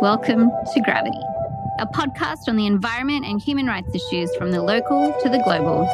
[0.00, 1.20] Welcome to Gravity,
[1.78, 5.84] a podcast on the environment and human rights issues from the local to the global.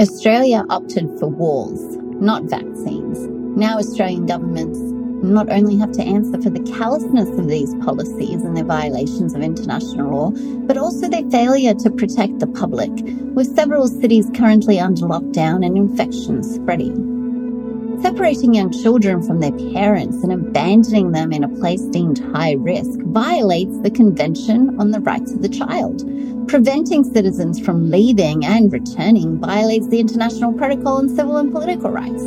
[0.00, 3.20] Australia opted for walls, not vaccines.
[3.56, 8.56] Now, Australian governments not only have to answer for the callousness of these policies and
[8.56, 10.30] their violations of international law,
[10.66, 12.90] but also their failure to protect the public,
[13.36, 17.13] with several cities currently under lockdown and infections spreading.
[18.04, 23.00] Separating young children from their parents and abandoning them in a place deemed high risk
[23.00, 26.06] violates the Convention on the Rights of the Child.
[26.46, 32.24] Preventing citizens from leaving and returning violates the International Protocol on Civil and Political Rights.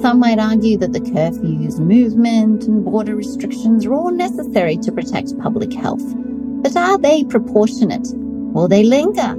[0.00, 5.36] Some might argue that the curfews, movement, and border restrictions are all necessary to protect
[5.40, 6.14] public health.
[6.62, 8.06] But are they proportionate?
[8.14, 9.32] Will they linger?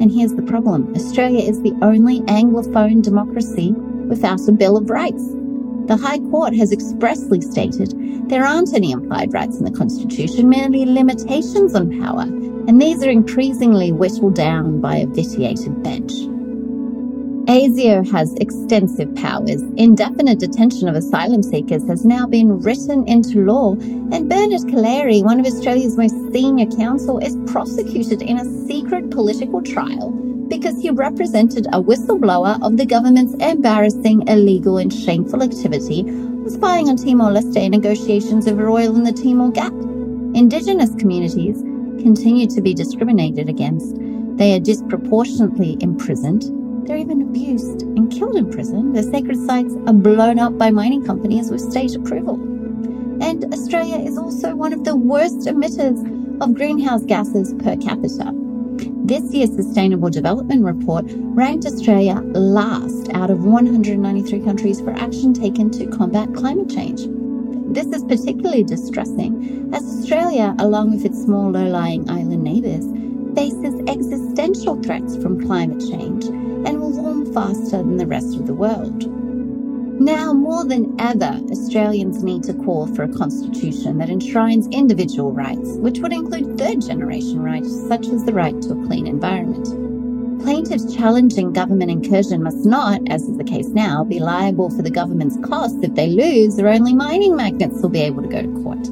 [0.00, 3.74] And here's the problem Australia is the only Anglophone democracy
[4.08, 5.22] without a Bill of Rights.
[5.86, 7.94] The High Court has expressly stated
[8.28, 13.10] there aren't any implied rights in the Constitution, merely limitations on power, and these are
[13.10, 16.12] increasingly whittled down by a vitiated bench.
[17.46, 19.62] ASIO has extensive powers.
[19.76, 25.38] Indefinite detention of asylum seekers has now been written into law, and Bernard Collaery, one
[25.38, 31.66] of Australia's most senior counsel, is prosecuted in a secret political trial because he represented
[31.66, 36.02] a whistleblower of the government's embarrassing, illegal, and shameful activity
[36.48, 39.72] spying on Timor Leste negotiations over oil in the Timor Gap.
[40.34, 41.60] Indigenous communities
[42.02, 43.96] continue to be discriminated against.
[44.36, 46.44] They are disproportionately imprisoned.
[46.86, 48.92] They're even abused and killed in prison.
[48.92, 52.34] Their sacred sites are blown up by mining companies with state approval.
[53.20, 55.98] And Australia is also one of the worst emitters
[56.40, 58.45] of greenhouse gases per capita.
[59.06, 65.70] This year's Sustainable Development Report ranked Australia last out of 193 countries for action taken
[65.70, 67.02] to combat climate change.
[67.72, 72.84] This is particularly distressing as Australia, along with its small low lying island neighbours,
[73.36, 78.54] faces existential threats from climate change and will warm faster than the rest of the
[78.54, 79.04] world.
[79.98, 85.70] Now, more than ever, Australians need to call for a constitution that enshrines individual rights,
[85.76, 89.64] which would include third generation rights, such as the right to a clean environment.
[90.42, 94.90] Plaintiffs challenging government incursion must not, as is the case now, be liable for the
[94.90, 98.62] government's costs if they lose, or only mining magnates will be able to go to
[98.62, 98.86] court.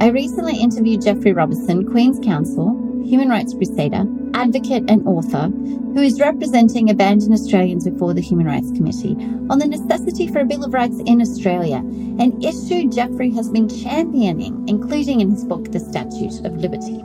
[0.00, 5.48] I recently interviewed Geoffrey Robertson, Queen's Counsel, human rights crusader, advocate, and author
[5.94, 9.16] who is representing abandoned Australians before the Human Rights Committee
[9.50, 13.68] on the necessity for a Bill of Rights in Australia, an issue Geoffrey has been
[13.68, 17.02] championing, including in his book, The Statute of Liberty.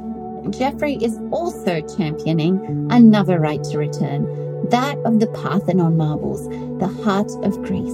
[0.49, 6.47] Geoffrey is also championing another right to return, that of the Parthenon marbles,
[6.79, 7.93] the heart of Greece.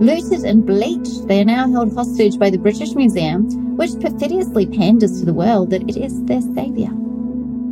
[0.00, 5.18] Looted and bleached, they are now held hostage by the British Museum, which perfidiously panders
[5.18, 6.90] to the world that it is their saviour.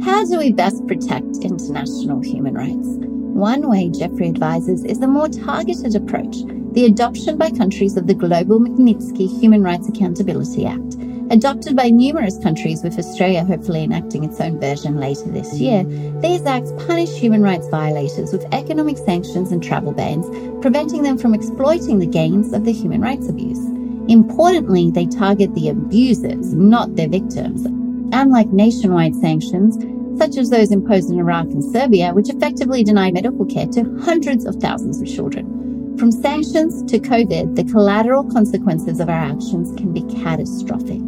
[0.02, 2.88] How do we best protect international human rights?
[2.98, 6.36] One way Geoffrey advises is a more targeted approach,
[6.72, 10.96] the adoption by countries of the Global Magnitsky Human Rights Accountability Act.
[11.30, 15.82] Adopted by numerous countries, with Australia hopefully enacting its own version later this year,
[16.20, 20.26] these acts punish human rights violators with economic sanctions and travel bans,
[20.60, 23.64] preventing them from exploiting the gains of the human rights abuse.
[24.08, 27.66] Importantly, they target the abusers, not their victims.
[28.12, 29.76] Unlike nationwide sanctions,
[30.18, 34.46] such as those imposed in Iraq and Serbia, which effectively deny medical care to hundreds
[34.46, 35.96] of thousands of children.
[35.98, 41.00] From sanctions to COVID, the collateral consequences of our actions can be catastrophic.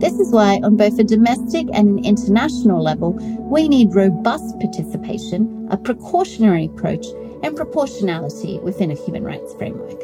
[0.00, 3.12] This is why, on both a domestic and an international level,
[3.50, 7.06] we need robust participation, a precautionary approach,
[7.42, 10.00] and proportionality within a human rights framework.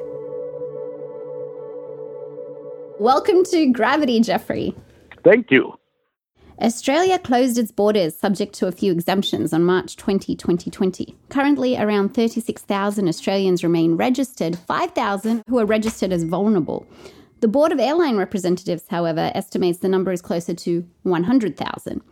[2.98, 4.74] Welcome to Gravity, Geoffrey.
[5.22, 5.78] Thank you.
[6.60, 11.16] Australia closed its borders subject to a few exemptions on March 20, 2020.
[11.28, 16.86] Currently, around 36,000 Australians remain registered, 5,000 who are registered as vulnerable.
[17.40, 22.02] The Board of Airline Representatives, however, estimates the number is closer to 100,000.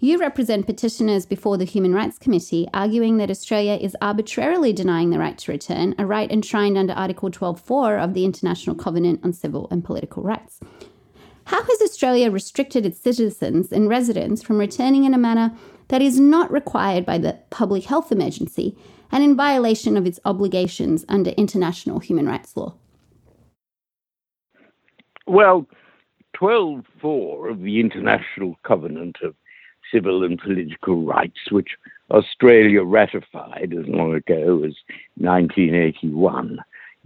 [0.00, 5.18] You represent petitioners before the Human Rights Committee, arguing that Australia is arbitrarily denying the
[5.18, 9.68] right to return, a right enshrined under Article 12.4 of the International Covenant on Civil
[9.70, 10.58] and Political Rights.
[11.50, 15.52] How has Australia restricted its citizens and residents from returning in a manner
[15.88, 18.78] that is not required by the public health emergency
[19.10, 22.76] and in violation of its obligations under international human rights law?
[25.26, 25.66] Well,
[26.36, 29.34] 12.4 of the International Covenant of
[29.92, 31.70] Civil and Political Rights, which
[32.12, 34.76] Australia ratified as long ago as
[35.16, 36.60] 1981,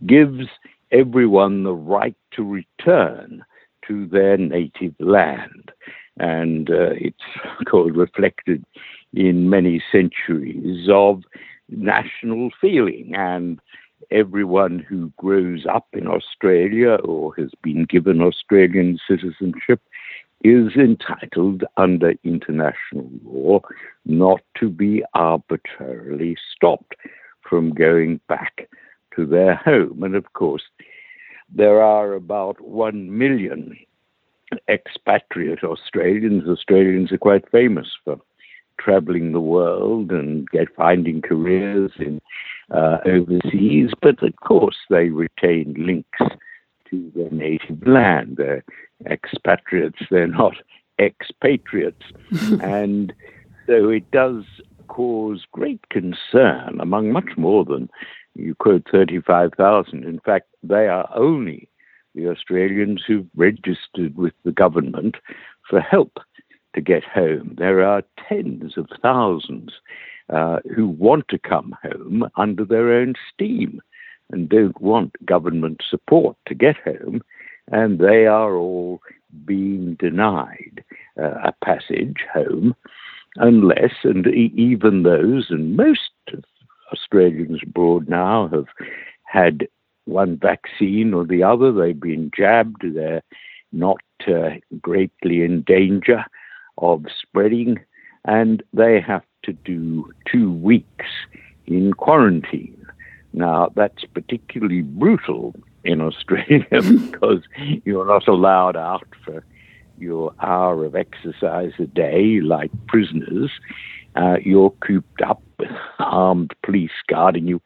[0.07, 0.49] gives
[0.93, 3.43] everyone the right to return
[3.87, 5.73] to their native land.
[6.19, 7.25] And uh, it's
[7.69, 8.65] called reflected
[9.13, 11.23] in many centuries of
[11.69, 13.13] national feeling.
[13.15, 13.61] And
[14.11, 19.81] everyone who grows up in Australia or has been given Australian citizenship
[20.43, 23.61] is entitled under international law
[24.05, 26.95] not to be arbitrarily stopped
[27.41, 28.69] from going back
[29.17, 30.03] to their home.
[30.03, 30.65] And of course,
[31.53, 33.77] there are about one million
[34.69, 36.49] expatriate Australians.
[36.49, 38.19] Australians are quite famous for
[38.79, 42.21] traveling the world and get finding careers in
[42.71, 46.37] uh, overseas, but of course they retain links
[46.91, 48.37] to their native land.
[48.37, 48.65] They're
[49.07, 50.55] expatriates, they're not
[50.99, 52.05] expatriates.
[52.63, 53.13] and
[53.67, 54.45] so it does
[54.89, 57.89] cause great concern among much more than
[58.35, 60.05] you quote 35,000.
[60.05, 61.69] In fact, they are only
[62.15, 65.17] the Australians who've registered with the government
[65.69, 66.19] for help
[66.75, 67.55] to get home.
[67.59, 69.73] There are tens of thousands
[70.33, 73.81] uh, who want to come home under their own steam
[74.31, 77.23] and don't want government support to get home,
[77.71, 79.01] and they are all
[79.45, 80.85] being denied
[81.21, 82.75] uh, a passage home
[83.37, 86.11] unless, and even those, and most
[86.93, 88.67] Australians abroad now have
[89.25, 89.69] had
[90.05, 93.23] one vaccine or the other, they've been jabbed, they're
[93.73, 94.51] not uh,
[94.81, 96.25] greatly in danger
[96.79, 97.79] of spreading,
[98.25, 101.07] and they have to do two weeks
[101.67, 102.87] in quarantine.
[103.33, 107.43] Now, that's particularly brutal in Australia because
[107.85, 109.45] you're not allowed out for
[109.99, 113.51] your hour of exercise a day like prisoners.
[114.17, 117.61] Uh, you're cooped up with armed police guarding you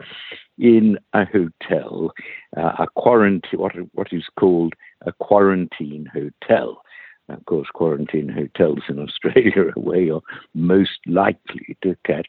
[0.59, 2.12] in a hotel,
[2.56, 6.83] uh, a quarantine, what, what is called a quarantine hotel.
[7.29, 10.23] Of course, quarantine hotels in Australia are where you're
[10.55, 12.27] most likely to catch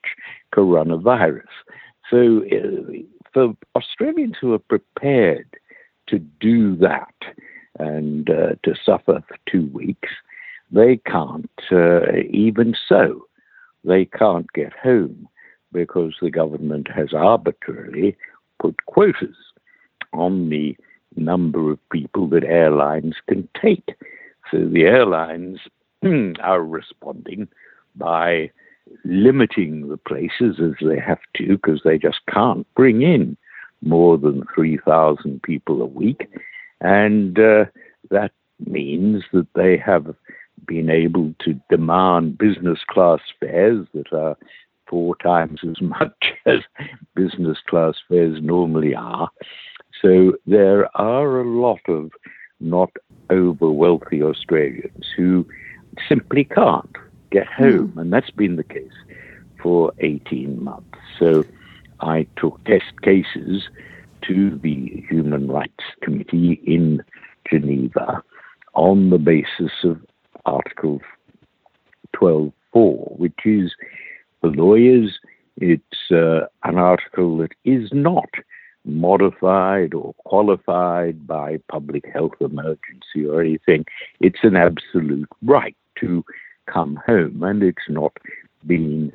[0.54, 1.44] coronavirus.
[2.10, 2.94] So, uh,
[3.34, 5.48] for Australians who are prepared
[6.08, 7.14] to do that
[7.78, 10.10] and uh, to suffer for two weeks,
[10.72, 13.26] they can't, uh, even so,
[13.84, 15.28] they can't get home
[15.72, 18.16] because the government has arbitrarily
[18.60, 19.36] put quotas
[20.14, 20.76] on the
[21.16, 23.96] number of people that airlines can take.
[24.52, 25.60] So the airlines
[26.42, 27.48] are responding
[27.96, 28.52] by
[29.06, 33.38] limiting the places as they have to because they just can't bring in
[33.82, 36.28] more than 3,000 people a week.
[36.82, 37.66] And uh,
[38.10, 38.32] that
[38.66, 40.16] means that they have
[40.66, 44.38] been able to demand business class fares that are
[44.90, 46.60] four times as much as
[47.16, 49.30] business class fares normally are.
[50.02, 52.12] So there are a lot of
[52.60, 52.92] not
[53.30, 55.46] over wealthy Australians who
[56.08, 56.96] simply can't
[57.32, 57.64] get hmm.
[57.64, 58.92] home, and that's been the case
[59.62, 60.98] for 18 months.
[61.18, 61.44] So
[62.00, 63.64] I took test cases
[64.28, 67.04] to the Human Rights Committee in
[67.50, 68.24] Geneva
[68.74, 70.00] on the basis of
[70.46, 71.02] Article
[72.16, 73.72] 12.4, which is
[74.42, 75.20] for lawyers,
[75.58, 78.30] it's uh, an article that is not
[78.86, 83.86] modified or qualified by public health emergency or anything.
[84.22, 86.24] It's an absolute right to
[86.68, 88.14] come home, and it's not
[88.66, 89.12] being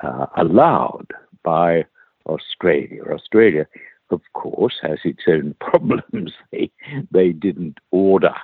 [0.00, 1.06] uh, allowed
[1.42, 1.84] by
[2.26, 3.02] Australia.
[3.10, 3.66] Australia,
[4.10, 6.32] of course, has its own problems.
[6.52, 6.70] they,
[7.10, 8.34] they didn't order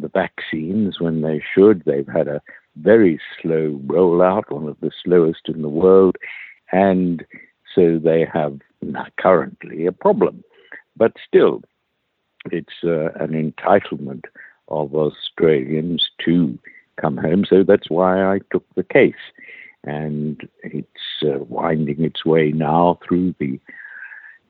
[0.00, 1.82] the vaccines when they should.
[1.84, 2.42] They've had a
[2.76, 6.16] very slow rollout, one of the slowest in the world,
[6.72, 7.24] and
[7.74, 8.60] so they have
[9.18, 10.42] currently a problem.
[10.96, 11.62] But still,
[12.50, 14.24] it's uh, an entitlement
[14.68, 16.58] of Australians to
[17.00, 17.44] come home.
[17.48, 19.14] So that's why I took the case.
[19.84, 23.60] And it's uh, winding its way now through the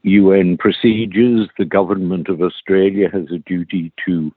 [0.02, 1.48] UN procedures.
[1.58, 4.32] The government of Australia has a duty to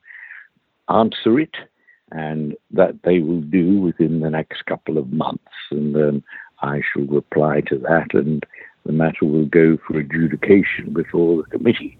[0.89, 1.55] answer it,
[2.11, 5.43] and that they will do within the next couple of months.
[5.71, 6.23] And then
[6.61, 8.43] I shall reply to that, and
[8.85, 11.97] the matter will go for adjudication before the committee.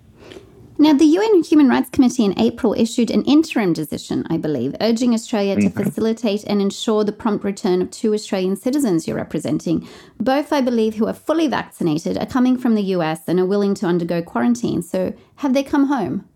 [0.82, 5.14] Now, the UN Human Rights Committee in April issued an interim decision, I believe, urging
[5.14, 5.84] Australia to mm-hmm.
[5.84, 9.86] facilitate and ensure the prompt return of two Australian citizens you're representing.
[10.22, 13.74] Both, I believe, who are fully vaccinated, are coming from the US and are willing
[13.76, 14.82] to undergo quarantine.
[14.82, 16.29] So, have they come home?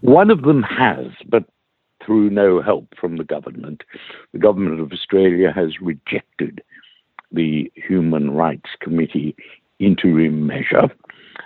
[0.00, 1.44] One of them has, but
[2.04, 3.82] through no help from the government.
[4.32, 6.62] The government of Australia has rejected
[7.32, 9.34] the Human Rights Committee
[9.78, 10.88] interim measure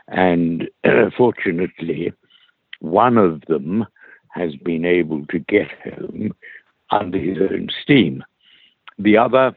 [0.09, 2.13] And uh, fortunately,
[2.81, 3.87] one of them
[4.31, 6.33] has been able to get home
[6.91, 8.25] under his own steam.
[8.99, 9.57] The other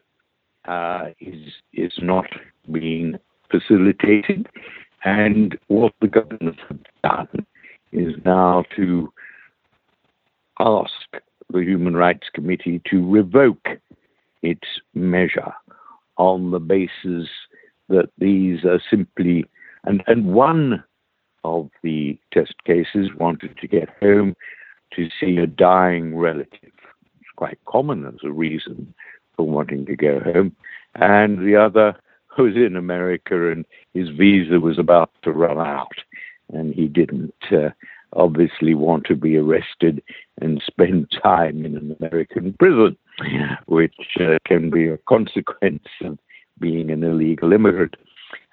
[0.65, 2.25] uh, is is not
[2.71, 3.19] being
[3.51, 4.47] facilitated,
[5.03, 7.45] and what the government have done
[7.93, 9.11] is now to
[10.59, 10.91] ask
[11.51, 13.67] the Human Rights Committee to revoke
[14.41, 15.53] its measure
[16.17, 17.29] on the basis
[17.89, 19.45] that these are simply
[19.85, 20.83] and and one
[21.43, 24.35] of the test cases wanted to get home
[24.95, 26.71] to see a dying relative.
[27.19, 28.93] It's quite common as a reason
[29.35, 30.55] for wanting to go home.
[30.95, 31.95] And the other
[32.37, 35.91] was in America and his visa was about to run out.
[36.51, 37.69] And he didn't uh,
[38.15, 40.01] obviously want to be arrested
[40.41, 42.97] and spend time in an American prison,
[43.65, 46.17] which uh, can be a consequence of
[46.59, 47.95] being an illegal immigrant.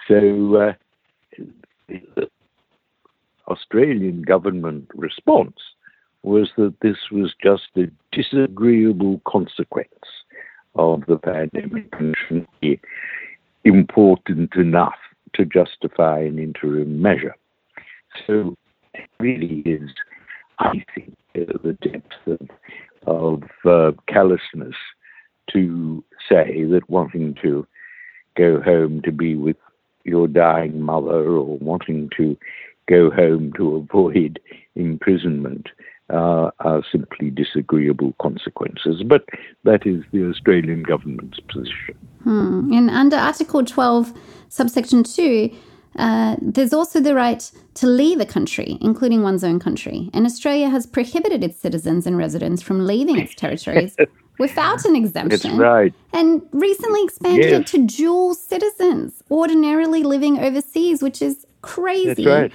[0.09, 0.73] So uh,
[1.89, 2.29] the
[3.49, 5.57] Australian government response
[6.23, 9.91] was that this was just a disagreeable consequence
[10.75, 12.81] of the pandemic and shouldn't be
[13.65, 14.95] important enough
[15.35, 17.35] to justify an interim measure.
[18.27, 18.57] So
[18.95, 19.91] it really is,
[20.59, 22.49] I think, uh, the depth of,
[23.07, 24.75] of uh, callousness
[25.53, 27.67] to say that wanting to
[28.37, 29.57] go home to be with
[30.05, 32.37] your dying mother or wanting to
[32.89, 34.41] go home to avoid
[34.75, 35.69] imprisonment
[36.13, 39.03] uh, are simply disagreeable consequences.
[39.07, 39.25] But
[39.65, 41.97] that is the Australian government's position.
[42.25, 42.73] Hmm.
[42.73, 44.13] And under Article 12,
[44.49, 45.51] subsection 2,
[45.97, 50.11] uh, there's also the right to leave a country, including one's own country.
[50.13, 53.97] And Australia has prohibited its citizens and residents from leaving its territories
[54.39, 55.51] without an exemption.
[55.51, 55.95] That's right.
[56.13, 57.61] And recently expanded yes.
[57.61, 62.25] it to dual citizens, ordinarily living overseas, which is crazy.
[62.25, 62.53] That's right.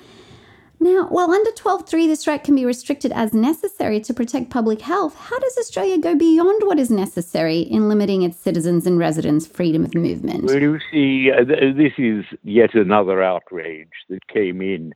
[0.86, 5.15] Now, while under 12.3 the strike can be restricted as necessary to protect public health,
[5.15, 9.84] how does Australia go beyond what is necessary in limiting its citizens and residents' freedom
[9.84, 10.44] of movement?
[10.44, 14.94] Well, you see, uh, th- this is yet another outrage that came in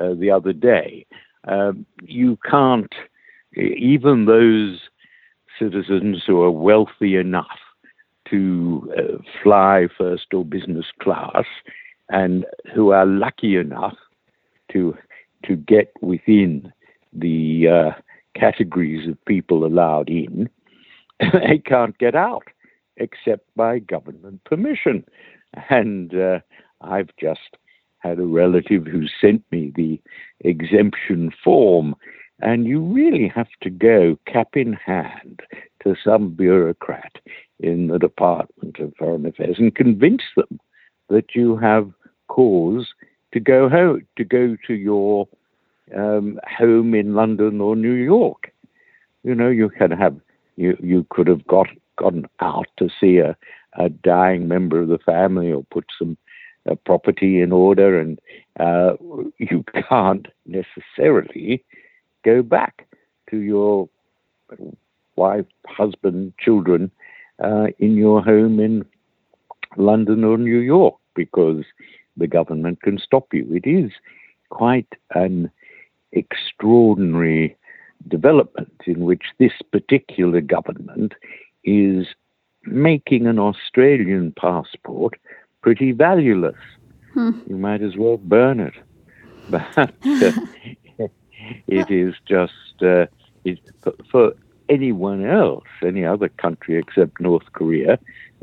[0.00, 1.06] uh, the other day.
[1.48, 2.94] Um, you can't,
[3.56, 4.78] even those
[5.58, 7.58] citizens who are wealthy enough
[8.30, 11.46] to uh, fly first or business class
[12.10, 13.96] and who are lucky enough
[14.70, 14.96] to
[15.44, 16.72] to get within
[17.12, 18.00] the uh,
[18.38, 20.48] categories of people allowed in,
[21.20, 22.48] they can't get out
[22.96, 25.04] except by government permission.
[25.68, 26.40] And uh,
[26.80, 27.56] I've just
[27.98, 30.00] had a relative who sent me the
[30.40, 31.94] exemption form,
[32.40, 35.40] and you really have to go cap in hand
[35.82, 37.12] to some bureaucrat
[37.60, 40.58] in the Department of Foreign Affairs and convince them
[41.08, 41.92] that you have
[42.28, 42.88] cause
[43.32, 45.28] to go home, to go to your
[45.96, 48.52] um, home in London or New York.
[49.24, 50.16] You know, you can have
[50.56, 53.36] you you could have got gone out to see a,
[53.78, 56.16] a dying member of the family or put some
[56.70, 58.20] uh, property in order, and
[58.60, 58.92] uh,
[59.38, 61.64] you can't necessarily
[62.24, 62.86] go back
[63.30, 63.88] to your
[65.16, 66.90] wife, husband, children
[67.42, 68.84] uh, in your home in
[69.76, 71.64] London or New York because
[72.16, 73.46] the government can stop you.
[73.54, 73.92] It is
[74.50, 75.50] quite an
[76.12, 77.56] extraordinary
[78.08, 81.14] development in which this particular government
[81.64, 82.06] is
[82.64, 85.14] making an Australian passport
[85.62, 86.56] pretty valueless.
[87.14, 87.30] Hmm.
[87.46, 88.74] You might as well burn it.
[89.50, 89.86] But uh,
[91.66, 93.06] it is just uh,
[93.44, 94.32] it, for, for,
[94.68, 97.94] anyone else, any other country except North Korea,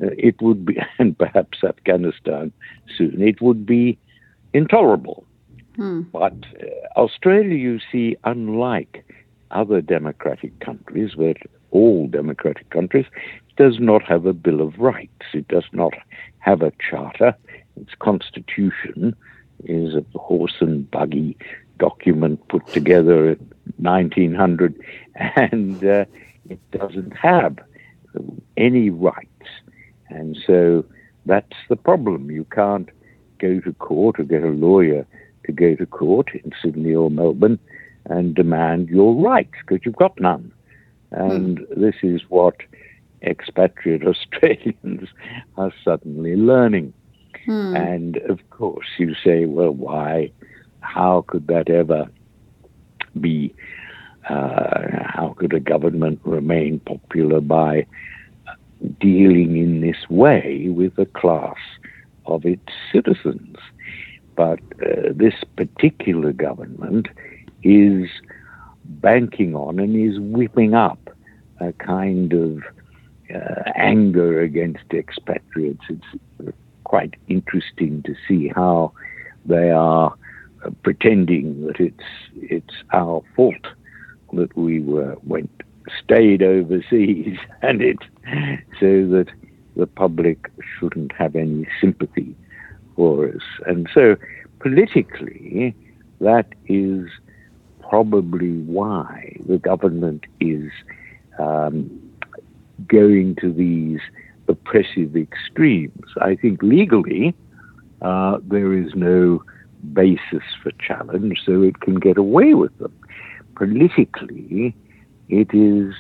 [0.02, 2.52] uh, it would be, and perhaps Afghanistan
[2.98, 3.98] soon, it would be
[4.54, 5.26] intolerable.
[5.76, 6.02] Hmm.
[6.12, 9.06] But uh, Australia, you see, unlike
[9.52, 11.36] other democratic countries, where
[11.72, 13.06] all democratic countries,
[13.58, 15.26] does not have a Bill of Rights.
[15.34, 15.94] It does not
[16.40, 17.36] have a charter.
[17.76, 19.16] Its constitution
[19.66, 21.38] is a horse and buggy
[21.78, 23.38] document put together
[23.78, 24.76] 1900,
[25.16, 26.06] and uh,
[26.50, 27.58] it doesn't have
[28.58, 29.30] any rights.
[30.10, 30.86] And so
[31.26, 32.32] that's the problem.
[32.32, 32.90] You can't
[33.40, 35.06] go to court or get a lawyer
[35.46, 37.60] to go to court in Sydney or Melbourne
[38.06, 40.52] and demand your rights because you've got none.
[41.12, 41.80] And mm.
[41.80, 42.56] this is what
[43.22, 45.10] expatriate Australians
[45.58, 46.94] are suddenly learning.
[47.48, 47.94] Mm.
[47.94, 50.32] And of course, you say, well, why?
[50.82, 52.10] How could that ever
[53.20, 53.54] be?
[54.30, 57.86] Uh, how could a government remain popular by
[59.00, 61.58] dealing in this way with a class
[62.26, 63.58] of its citizens?
[64.36, 67.08] But uh, this particular government
[67.64, 68.10] is
[68.86, 71.10] banking on and is whipping up
[71.60, 72.64] a kind of
[73.34, 75.84] uh, anger against expatriates.
[75.90, 78.94] It's quite interesting to see how
[79.46, 80.16] they are
[80.84, 82.04] pretending that it's
[82.36, 83.66] it's our fault
[84.34, 85.50] that we were went
[86.04, 88.00] stayed overseas and it
[88.80, 89.28] so that
[89.76, 92.36] the public shouldn't have any sympathy
[92.96, 93.42] for us.
[93.66, 94.18] And so
[94.60, 95.74] politically,
[96.20, 97.08] that is
[97.90, 100.70] probably why the government is
[101.40, 101.90] um,
[102.88, 104.00] going to these
[104.48, 106.06] oppressive extremes.
[106.22, 107.34] I think legally,
[108.02, 109.44] uh, there is no
[109.94, 112.94] basis for challenge, so it can get away with them.
[113.56, 114.76] Politically,
[115.30, 115.94] it is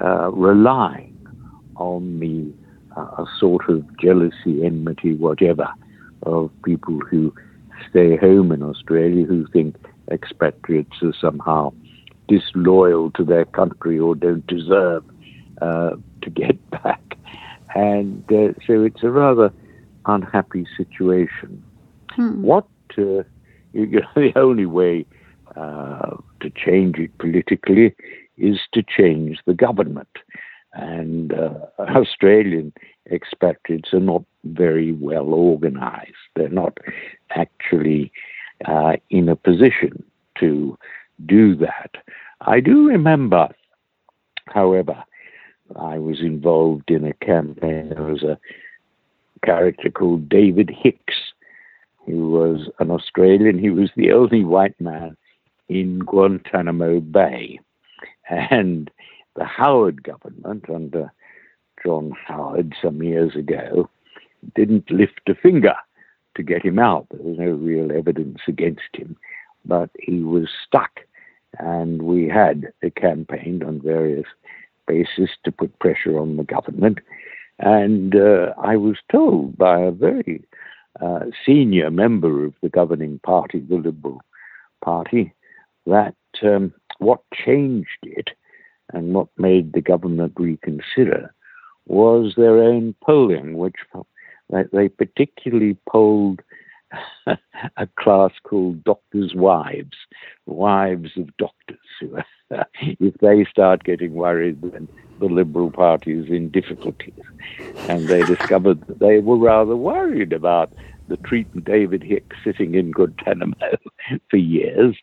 [0.00, 1.14] uh, relying
[1.76, 2.52] on the
[2.96, 5.68] uh, sort of jealousy, enmity, whatever,
[6.24, 7.32] of people who
[7.88, 9.76] stay home in Australia who think
[10.10, 11.72] expatriates are somehow
[12.26, 15.04] disloyal to their country or don't deserve
[15.62, 15.90] uh,
[16.22, 17.16] to get back.
[17.74, 19.52] And uh, so it's a rather
[20.06, 21.62] unhappy situation.
[22.10, 22.42] Hmm.
[22.42, 22.66] What
[22.96, 23.24] uh,
[23.72, 25.06] you know, the only way
[25.56, 27.94] uh, to change it politically
[28.36, 30.08] is to change the government.
[30.74, 32.72] And uh, Australian
[33.10, 36.12] expatriates are not very well organized.
[36.36, 36.78] They're not
[37.30, 38.12] actually
[38.66, 40.02] uh, in a position
[40.38, 40.78] to
[41.26, 41.90] do that.
[42.42, 43.48] I do remember,
[44.46, 45.02] however,
[45.76, 47.90] I was involved in a campaign.
[47.90, 48.38] There was a
[49.44, 51.16] character called David Hicks,
[52.08, 53.58] who was an Australian.
[53.58, 55.16] He was the only white man
[55.68, 57.60] in Guantanamo Bay.
[58.28, 58.90] And
[59.36, 61.12] the Howard government, under
[61.84, 63.88] John Howard some years ago,
[64.54, 65.74] didn't lift a finger
[66.36, 67.06] to get him out.
[67.10, 69.16] There was no real evidence against him,
[69.64, 71.00] but he was stuck.
[71.58, 74.26] And we had campaigned on various
[74.86, 76.98] bases to put pressure on the government.
[77.58, 80.42] And uh, I was told by a very
[81.00, 84.20] uh, senior member of the governing party, the Liberal
[84.84, 85.32] Party,
[85.86, 88.30] that um, what changed it
[88.92, 91.34] and what made the government reconsider
[91.86, 93.76] was their own polling, which
[94.72, 96.40] they particularly polled
[97.76, 99.96] a class called doctors' wives,
[100.46, 101.78] wives of doctors.
[102.82, 107.14] if they start getting worried, then the Liberal Party is in difficulties.
[107.88, 110.72] And they discovered that they were rather worried about
[111.08, 113.56] the treatment David Hicks sitting in Guantanamo
[114.30, 114.96] for years.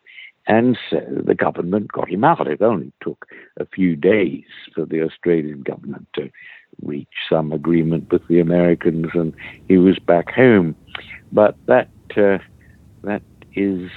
[0.48, 2.48] And so the government got him out.
[2.48, 3.26] It only took
[3.60, 4.44] a few days
[4.76, 6.30] for the Australian government to
[6.84, 9.34] reach some agreement with the Americans, and
[9.68, 10.76] he was back home.
[11.36, 12.40] But that uh,
[13.04, 13.22] that
[13.54, 13.92] is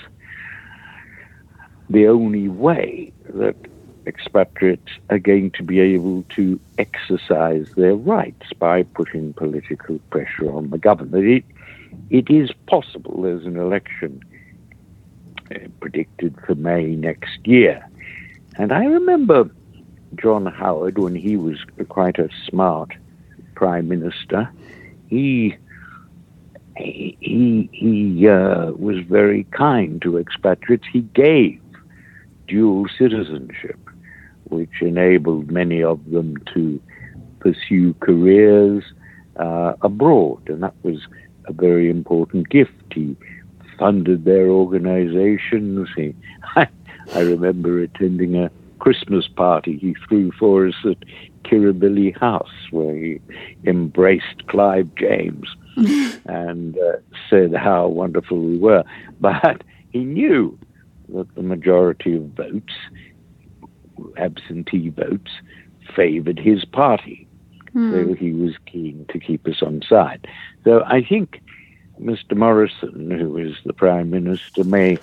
[1.89, 3.55] the only way that
[4.09, 10.71] expatriates are going to be able to exercise their rights by putting political pressure on
[10.71, 11.25] the government.
[11.25, 11.45] It,
[12.11, 14.21] it is possible there's an election
[15.55, 17.89] uh, predicted for May next year.
[18.57, 19.49] And I remember
[20.17, 22.91] John Howard, when he was quite a smart
[23.55, 24.51] prime minister,
[25.09, 25.57] he
[26.79, 30.87] he he uh, was very kind to expatriates.
[30.93, 31.61] He gave
[32.47, 33.79] dual citizenship,
[34.45, 36.81] which enabled many of them to
[37.41, 38.85] pursue careers
[39.37, 41.07] uh, abroad, and that was
[41.47, 42.73] a very important gift.
[42.93, 43.17] He
[43.79, 45.89] funded their organizations.
[45.97, 46.15] He,
[46.57, 46.69] I,
[47.15, 50.99] I remember attending a Christmas party he threw for us at
[51.45, 53.21] Kirribilli House, where he
[53.65, 55.49] embraced Clive James
[56.27, 56.97] and uh,
[57.29, 58.85] said how wonderful we were.
[59.21, 59.63] But
[59.93, 60.59] he knew
[61.11, 62.75] that the majority of votes,
[64.17, 65.31] absentee votes,
[65.95, 67.27] favored his party.
[67.75, 67.93] Mm.
[67.93, 70.27] So he was keen to keep us on side.
[70.65, 71.41] So I think
[72.01, 72.37] Mr.
[72.37, 74.99] Morrison, who is the Prime Minister, may,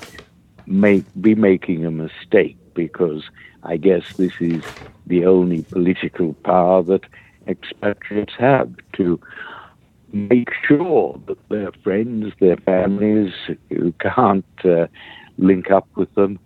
[0.66, 3.24] may be making a mistake because
[3.64, 4.64] I guess this is
[5.08, 7.04] the only political power that
[7.48, 9.20] expatriates have to
[10.14, 13.34] make sure that their friends, their families
[13.70, 14.88] who can't uh,
[15.38, 16.40] link up with them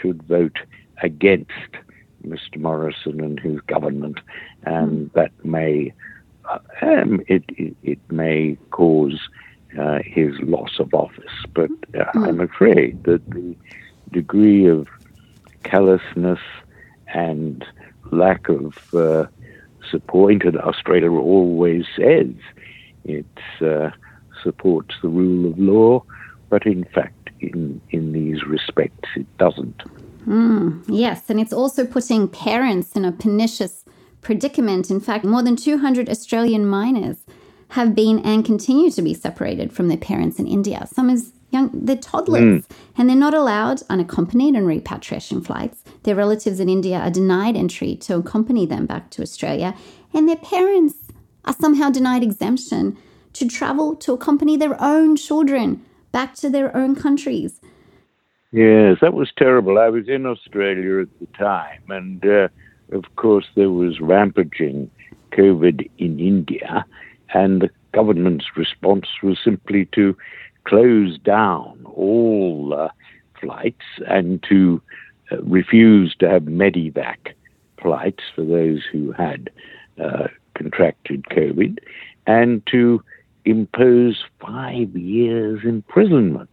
[0.00, 0.58] should vote
[1.02, 1.50] against
[2.26, 2.56] Mr.
[2.56, 4.18] Morrison and his government,
[4.64, 5.18] and hmm.
[5.18, 5.92] that may
[6.48, 9.18] uh, um, it, it, it may cause
[9.78, 11.32] uh, his loss of office.
[11.54, 12.24] But uh, hmm.
[12.24, 13.56] I'm afraid that the
[14.10, 14.88] degree of
[15.64, 16.40] callousness
[17.08, 17.64] and
[18.10, 19.26] lack of uh,
[19.90, 22.32] support that Australia always says
[23.04, 23.26] it
[23.60, 23.90] uh,
[24.42, 26.04] supports the rule of law,
[26.48, 29.82] but in fact, in, in these respects, it doesn't.
[30.26, 33.84] Mm, yes, and it's also putting parents in a pernicious
[34.20, 34.90] predicament.
[34.90, 37.18] In fact, more than 200 Australian minors
[37.70, 40.86] have been and continue to be separated from their parents in India.
[40.92, 42.64] Some as young, they're toddlers, mm.
[42.96, 45.82] and they're not allowed unaccompanied on repatriation flights.
[46.02, 49.74] Their relatives in India are denied entry to accompany them back to Australia,
[50.14, 50.94] and their parents
[51.44, 52.96] are somehow denied exemption
[53.32, 57.60] to travel to accompany their own children back to their own countries.
[58.52, 59.78] Yes, that was terrible.
[59.78, 62.48] I was in Australia at the time, and uh,
[62.92, 64.90] of course, there was rampaging
[65.32, 66.84] COVID in India,
[67.32, 70.16] and the government's response was simply to
[70.64, 72.88] close down all uh,
[73.40, 74.80] flights and to
[75.30, 77.34] uh, refuse to have medivac
[77.80, 79.50] flights for those who had
[80.02, 81.78] uh, contracted COVID,
[82.26, 83.02] and to
[83.44, 86.50] impose five years imprisonment.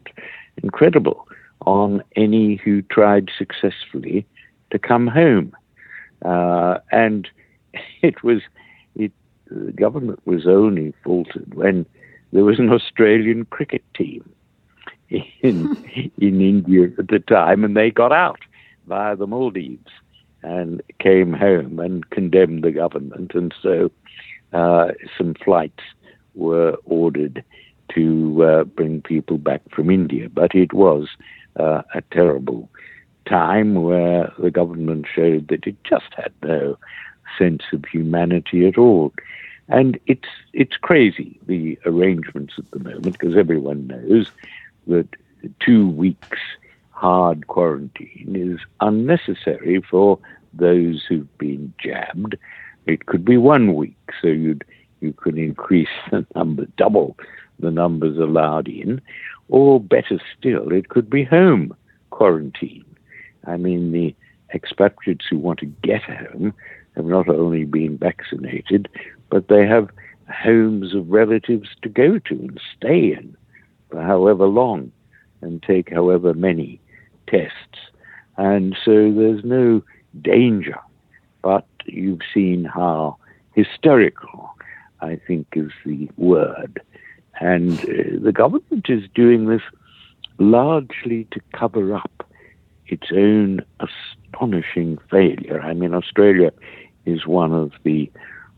[0.62, 1.27] Incredible
[1.65, 4.25] on any who tried successfully
[4.71, 5.55] to come home.
[6.23, 7.27] Uh, and
[8.01, 8.41] it was,
[8.95, 9.12] it,
[9.49, 11.85] the government was only faltered when
[12.31, 14.27] there was an Australian cricket team
[15.09, 15.31] in,
[16.19, 18.39] in India at the time, and they got out
[18.88, 19.91] via the Maldives
[20.43, 23.32] and came home and condemned the government.
[23.34, 23.91] And so
[24.54, 25.84] uh, some flights
[26.36, 27.43] were ordered
[27.95, 30.30] to uh, bring people back from India.
[30.30, 31.08] But it was
[31.60, 32.69] uh, a terrible
[33.25, 36.78] time where the government showed that it just had no
[37.38, 39.13] sense of humanity at all.
[39.67, 44.32] And it's it's crazy the arrangements at the moment because everyone knows
[44.88, 45.08] that
[45.60, 46.39] two weeks
[46.99, 50.19] hard quarantine is unnecessary for
[50.53, 52.35] those who've been jabbed.
[52.88, 54.65] It could be one week, so you'd
[54.99, 57.15] you could increase the number, double
[57.57, 58.99] the numbers allowed in,
[59.47, 61.73] or better still, it could be home
[62.09, 62.83] quarantine.
[63.47, 64.13] I mean, the
[64.53, 66.53] expatriates who want to get home
[66.97, 68.89] have not only been vaccinated,
[69.29, 69.89] but they have
[70.29, 73.38] homes of relatives to go to and stay in
[73.89, 74.91] for however long
[75.41, 76.81] and take however many
[77.29, 77.79] tests.
[78.37, 79.83] And so there's no
[80.21, 80.79] danger.
[81.41, 83.17] But you've seen how
[83.53, 84.49] hysterical,
[85.01, 86.81] I think, is the word.
[87.39, 89.61] And uh, the government is doing this
[90.37, 92.25] largely to cover up
[92.87, 95.61] its own astonishing failure.
[95.61, 96.51] I mean, Australia
[97.05, 98.11] is one of the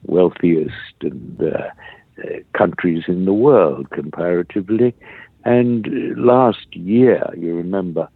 [0.03, 1.69] wealthiest and uh,
[2.23, 4.95] uh, countries in the world comparatively.
[5.43, 8.09] And uh, last year, you remember,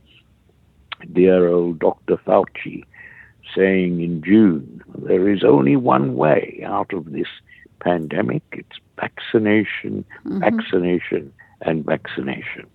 [1.13, 2.17] dear old Dr.
[2.17, 2.83] Fauci
[3.55, 7.27] saying in June, there is only one way out of this
[7.79, 10.39] pandemic it's vaccination, mm-hmm.
[10.39, 12.67] vaccination, and vaccination.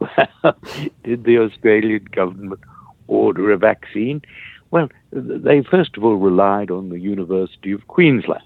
[1.04, 2.60] Did the Australian government
[3.06, 4.22] order a vaccine?
[4.70, 8.42] Well, they first of all relied on the University of Queensland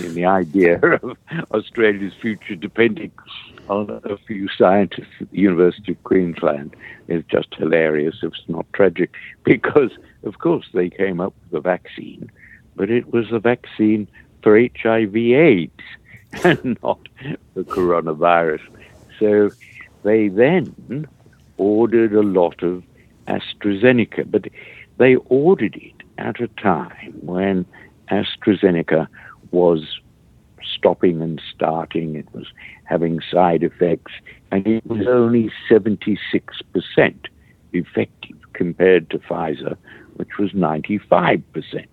[0.00, 1.16] in the idea of
[1.52, 3.12] Australia's future depending
[3.68, 6.74] on a few scientists at the University of Queensland
[7.08, 9.10] is just hilarious, if it's not tragic,
[9.44, 9.92] because,
[10.24, 12.30] of course, they came up with a vaccine,
[12.76, 14.08] but it was a vaccine
[14.42, 15.70] for HIV/AIDS
[16.44, 17.00] and not
[17.54, 18.62] the coronavirus.
[19.18, 19.50] So
[20.02, 21.06] they then
[21.56, 22.82] ordered a lot of
[23.28, 24.46] AstraZeneca, but
[24.98, 27.66] they ordered it at a time when
[28.10, 29.06] AstraZeneca
[29.50, 30.00] was
[30.74, 32.46] stopping and starting, it was
[32.84, 34.12] having side effects,
[34.50, 36.18] and it was only 76%
[37.72, 39.76] effective compared to Pfizer,
[40.14, 41.86] which was 95%.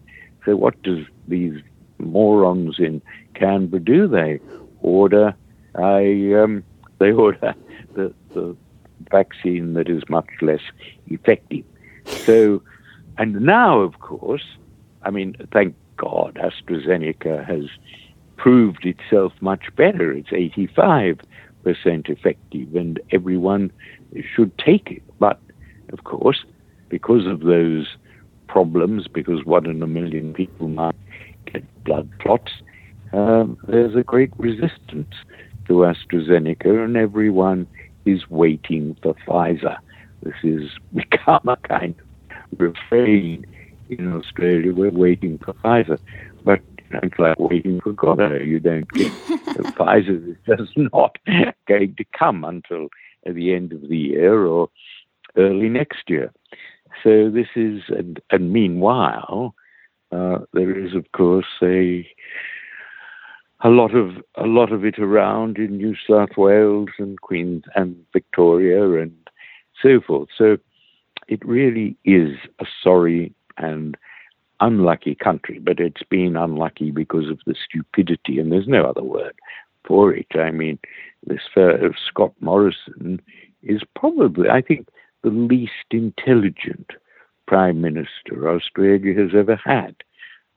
[0.46, 1.62] So, what does these
[1.98, 3.02] morons in
[3.34, 4.08] Canberra do?
[4.08, 4.40] They
[4.82, 5.36] order
[5.78, 6.64] a um,
[7.00, 7.54] they order
[7.94, 8.56] the, the
[9.12, 10.62] vaccine that is much less
[11.08, 11.66] effective.
[12.26, 12.62] So,
[13.18, 14.46] and now, of course,
[15.04, 17.66] I mean, thank God, AstraZeneca has
[18.38, 20.12] proved itself much better.
[20.12, 21.20] It's 85%
[22.10, 23.72] effective, and everyone
[24.36, 25.04] should take it.
[25.20, 25.40] But,
[25.92, 26.46] of course,
[26.90, 27.98] because of those
[28.48, 30.96] problems, because one in a million people might
[31.52, 32.52] get blood clots,
[33.14, 35.14] um, there's a great resistance
[35.68, 37.68] to AstraZeneca, and everyone
[38.06, 39.78] is waiting for Pfizer.
[40.24, 41.96] This has become a kind
[42.32, 43.46] of refrain
[43.90, 44.74] in Australia.
[44.74, 46.00] We're waiting for Pfizer,
[46.44, 48.20] but it's like waiting for God.
[48.42, 49.12] You don't get
[49.76, 51.18] Pfizer is just not
[51.68, 52.88] going to come until
[53.26, 54.70] at the end of the year or
[55.36, 56.32] early next year.
[57.04, 59.54] So this is, and, and meanwhile,
[60.12, 62.08] uh, there is of course a
[63.62, 67.96] a lot of a lot of it around in New South Wales and Queens and
[68.14, 69.16] Victoria and
[69.82, 70.30] so forth.
[70.38, 70.58] So
[71.28, 73.98] it really is a sorry and
[74.60, 79.36] unlucky country, but it's been unlucky because of the stupidity, and there's no other word
[79.86, 80.28] for it.
[80.36, 80.80] I mean,
[81.26, 83.22] this fellow, Scott Morrison
[83.64, 84.88] is probably, I think,
[85.24, 86.92] the least intelligent
[87.48, 89.96] prime minister Australia has ever had.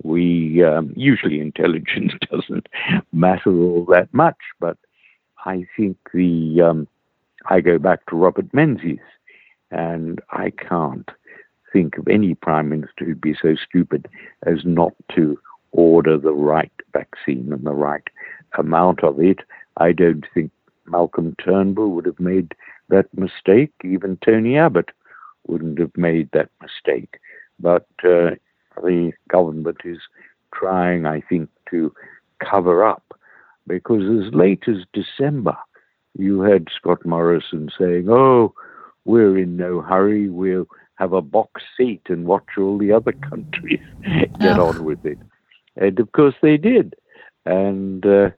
[0.03, 2.69] We um, usually intelligence doesn't
[3.13, 4.77] matter all that much, but
[5.45, 6.89] I think the um,
[7.47, 8.99] I go back to Robert Menzies,
[9.71, 11.09] and I can't
[11.73, 14.09] think of any prime minister who'd be so stupid
[14.45, 15.39] as not to
[15.73, 18.09] order the right vaccine and the right
[18.59, 19.41] amount of it.
[19.77, 20.51] I don't think
[20.87, 22.55] Malcolm Turnbull would have made
[22.89, 23.73] that mistake.
[23.85, 24.91] Even Tony Abbott
[25.47, 27.19] wouldn't have made that mistake.
[27.59, 28.35] But uh,
[28.83, 29.99] the government is
[30.55, 31.93] trying, I think, to
[32.39, 33.15] cover up
[33.67, 35.57] because as late as December,
[36.19, 38.55] you had Scott Morrison saying, Oh,
[39.05, 40.67] we're in no hurry, we'll
[41.01, 43.81] have a box seat and watch all the other countries
[44.39, 44.69] get oh.
[44.69, 45.19] on with it.
[45.77, 46.95] And of course they did.
[47.47, 48.31] And uh,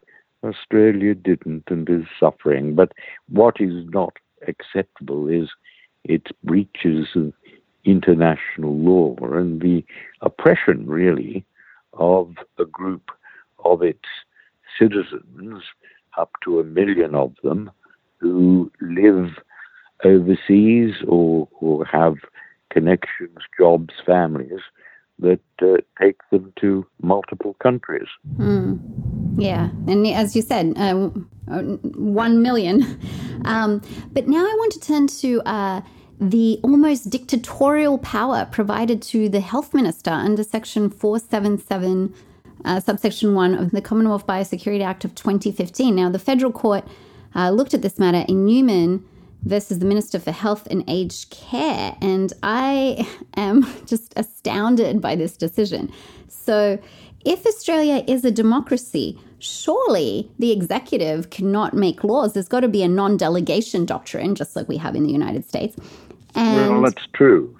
[0.44, 2.75] Australia didn't and is suffering.
[2.77, 2.92] But
[3.29, 5.48] what is not acceptable is
[6.05, 7.33] its breaches of
[7.85, 9.85] international law and the
[10.20, 11.44] oppression, really,
[11.94, 13.11] of a group
[13.64, 14.09] of its
[14.79, 15.62] citizens,
[16.16, 17.70] up to a million of them,
[18.18, 19.31] who live
[20.05, 22.14] overseas or, or have
[22.72, 24.61] connections, jobs, families
[25.18, 28.08] that uh, take them to multiple countries.
[28.37, 28.80] Mm.
[29.37, 30.94] Yeah, and as you said, uh,
[31.46, 32.98] one million.
[33.44, 33.82] Um,
[34.12, 35.80] but now I want to turn to uh,
[36.20, 42.14] the almost dictatorial power provided to the health minister under Section 477,
[42.64, 45.96] uh, subsection 1 of the Commonwealth Biosecurity Act of 2015.
[45.96, 46.87] Now, the federal court
[47.35, 49.04] uh, looked at this matter in Newman
[49.42, 51.96] versus the Minister for Health and Aged Care.
[52.00, 55.92] And I am just astounded by this decision.
[56.28, 56.78] So,
[57.24, 62.33] if Australia is a democracy, surely the executive cannot make laws.
[62.33, 65.48] There's got to be a non delegation doctrine, just like we have in the United
[65.48, 65.76] States.
[66.35, 67.57] And well, that's true.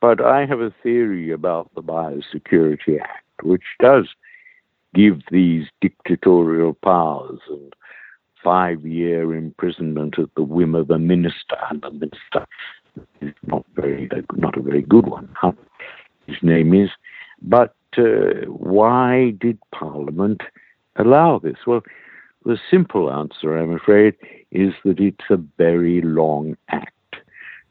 [0.00, 4.08] But I have a theory about the Biosecurity Act, which does
[4.94, 7.74] give these dictatorial powers and
[8.46, 12.46] five year imprisonment at the whim of a minister, and the minister
[13.20, 15.28] is not very not a very good one.
[16.28, 16.90] His name is,
[17.42, 20.42] but uh, why did Parliament
[20.94, 21.56] allow this?
[21.66, 21.82] Well,
[22.44, 24.14] the simple answer, I'm afraid,
[24.52, 27.16] is that it's a very long act,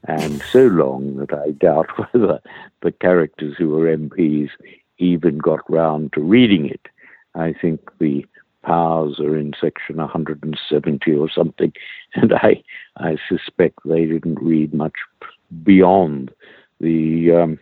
[0.10, 2.42] and so long that I doubt whether
[2.82, 4.50] the characters who were MPs
[4.98, 6.88] even got round to reading it.
[7.34, 8.26] I think the
[8.66, 11.72] powers are in section 170 or something,
[12.16, 12.64] and I
[12.98, 14.96] I suspect they didn't read much
[15.64, 16.32] beyond
[16.80, 17.60] the um,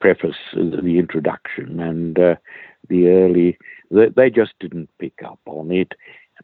[0.00, 2.34] preface, the introduction, and uh,
[2.88, 3.58] the early.
[3.90, 5.94] They, they just didn't pick up on it.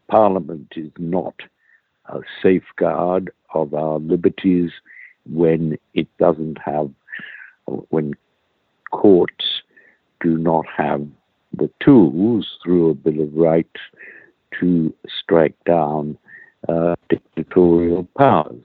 [0.09, 1.35] Parliament is not
[2.09, 4.71] a safeguard of our liberties
[5.29, 6.91] when it doesn't have,
[7.89, 8.15] when
[8.91, 9.63] courts
[10.21, 11.07] do not have
[11.57, 13.81] the tools through a Bill of Rights
[14.61, 16.19] to strike down
[16.69, 18.65] uh, dictatorial powers.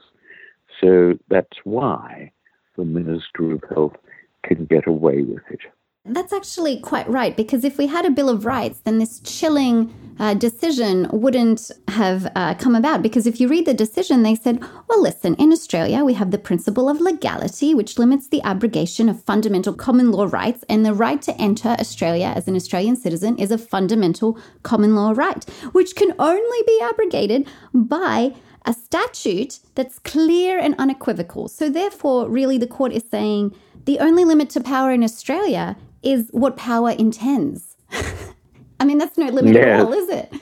[0.79, 2.31] So that's why
[2.77, 3.95] the Minister of Health
[4.43, 5.59] can get away with it.
[6.03, 9.93] That's actually quite right, because if we had a Bill of Rights, then this chilling
[10.19, 13.03] uh, decision wouldn't have uh, come about.
[13.03, 16.39] Because if you read the decision, they said, well, listen, in Australia, we have the
[16.39, 21.21] principle of legality, which limits the abrogation of fundamental common law rights, and the right
[21.21, 26.15] to enter Australia as an Australian citizen is a fundamental common law right, which can
[26.17, 28.33] only be abrogated by
[28.65, 31.47] a statute that's clear and unequivocal.
[31.47, 36.29] So, therefore, really, the court is saying the only limit to power in Australia is
[36.31, 37.77] what power intends.
[38.79, 39.79] I mean, that's no limit yes.
[39.79, 40.33] at all, is it?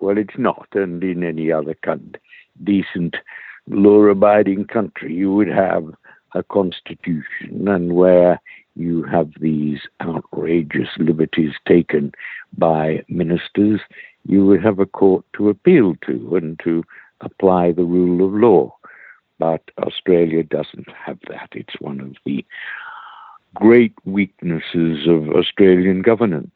[0.00, 0.68] Well, it's not.
[0.74, 1.76] And in any other
[2.62, 3.16] decent,
[3.68, 5.92] law abiding country, you would have
[6.34, 8.40] a constitution and where
[8.76, 12.12] you have these outrageous liberties taken
[12.56, 13.80] by ministers,
[14.24, 16.84] you would have a court to appeal to and to
[17.20, 18.74] apply the rule of law.
[19.38, 21.48] But Australia doesn't have that.
[21.52, 22.44] It's one of the
[23.54, 26.52] great weaknesses of Australian governance.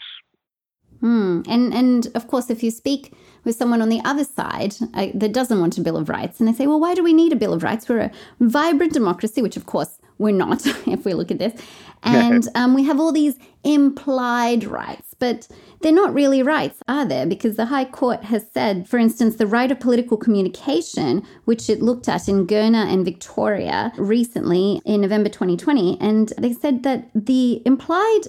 [1.01, 1.43] Hmm.
[1.49, 3.13] And and of course, if you speak
[3.45, 6.49] with someone on the other side uh, that doesn't want a Bill of Rights, and
[6.49, 7.89] they say, "Well, why do we need a Bill of Rights?
[7.89, 11.53] We're a vibrant democracy," which of course we're not, if we look at this.
[12.05, 15.47] And um, we have all these implied rights, but
[15.81, 17.27] they're not really rights, are there?
[17.27, 21.81] Because the High Court has said, for instance, the right of political communication, which it
[21.81, 27.63] looked at in Gerner and Victoria recently in November 2020, and they said that the
[27.65, 28.23] implied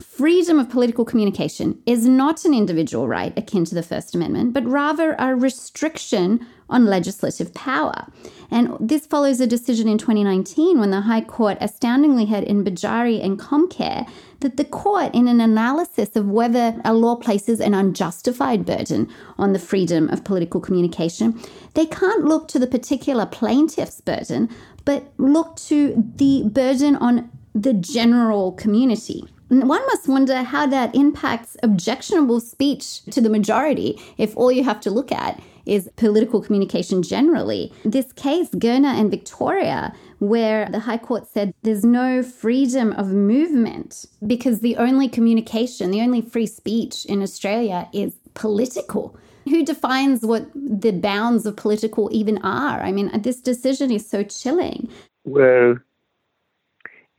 [0.00, 4.64] freedom of political communication is not an individual right akin to the First Amendment, but
[4.66, 8.06] rather a restriction on legislative power.
[8.50, 13.24] And this follows a decision in 2019 when the High Court astoundingly had in Banerji
[13.24, 14.08] and Comcare
[14.40, 19.52] that the court, in an analysis of whether a law places an unjustified burden on
[19.52, 21.40] the freedom of political communication,
[21.74, 24.48] they can't look to the particular plaintiff's burden,
[24.84, 29.24] but look to the burden on the general community.
[29.48, 34.80] One must wonder how that impacts objectionable speech to the majority if all you have
[34.80, 37.72] to look at is political communication generally.
[37.84, 44.06] This case, Gerner and Victoria, where the High Court said there's no freedom of movement
[44.26, 49.16] because the only communication, the only free speech in Australia is political.
[49.44, 52.80] Who defines what the bounds of political even are?
[52.80, 54.88] I mean, this decision is so chilling.
[55.24, 55.76] Well,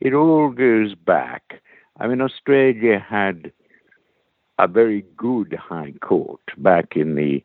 [0.00, 1.62] it all goes back
[2.00, 3.52] I mean, Australia had
[4.58, 7.44] a very good High Court back in the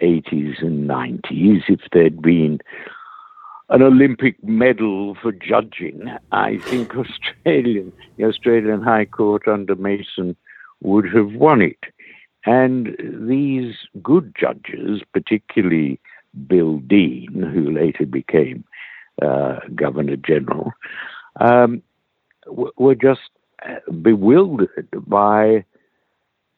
[0.00, 1.62] 80s and 90s.
[1.68, 2.60] If there'd been
[3.70, 10.36] an Olympic medal for judging, I think Australian, the Australian High Court under Mason
[10.82, 11.78] would have won it.
[12.46, 12.94] And
[13.26, 15.98] these good judges, particularly
[16.46, 18.64] Bill Deane, who later became
[19.22, 20.72] uh, Governor General,
[21.40, 21.82] um,
[22.46, 23.30] were just
[24.02, 25.64] bewildered by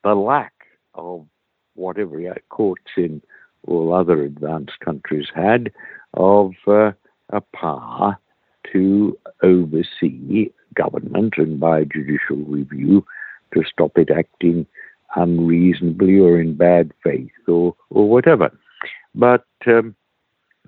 [0.02, 0.52] the lack
[0.94, 1.26] of
[1.76, 3.22] whatever courts in
[3.66, 5.72] all other advanced countries had
[6.14, 6.92] of uh,
[7.30, 8.18] a power
[8.72, 13.04] to oversee government and by judicial review
[13.54, 14.66] to stop it acting
[15.14, 18.50] unreasonably or in bad faith or, or whatever.
[19.14, 19.94] But um,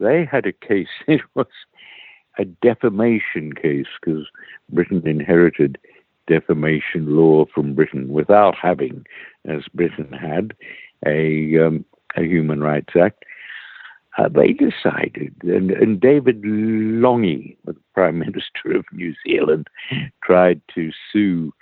[0.00, 1.46] they had a case, it was
[2.38, 4.26] a defamation case because
[4.70, 5.78] Britain inherited
[6.26, 9.04] defamation law from Britain without having,
[9.46, 10.54] as Britain had,
[11.06, 11.84] a, um,
[12.16, 13.24] a Human Rights Act.
[14.16, 19.68] Uh, they decided, and, and David Lange, the Prime Minister of New Zealand,
[20.24, 21.52] tried to sue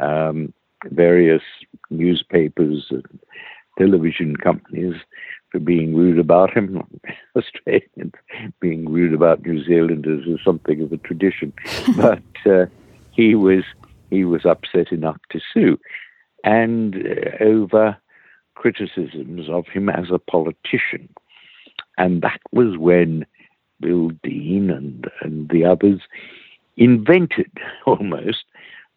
[0.00, 0.52] um,
[0.86, 1.42] various
[1.90, 3.20] newspapers and
[3.78, 4.94] television companies
[5.50, 6.82] for being rude about him.
[7.36, 8.14] Australians
[8.60, 11.52] being rude about New Zealanders is something of a tradition,
[11.96, 12.66] but uh,
[13.12, 13.64] he was
[14.10, 15.78] he was upset enough to sue,
[16.44, 17.96] and uh, over
[18.60, 21.08] criticisms of him as a politician.
[21.96, 23.24] And that was when
[23.80, 26.00] Bill Deane and, and the others
[26.76, 27.50] invented
[27.86, 28.44] almost,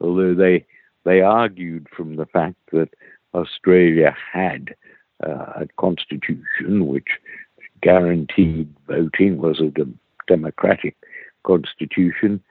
[0.01, 0.65] although they
[1.05, 2.89] they argued from the fact that
[3.33, 4.73] Australia had
[5.25, 7.19] uh, a constitution which
[7.81, 9.97] guaranteed voting was a de-
[10.27, 10.95] democratic
[11.45, 12.41] constitution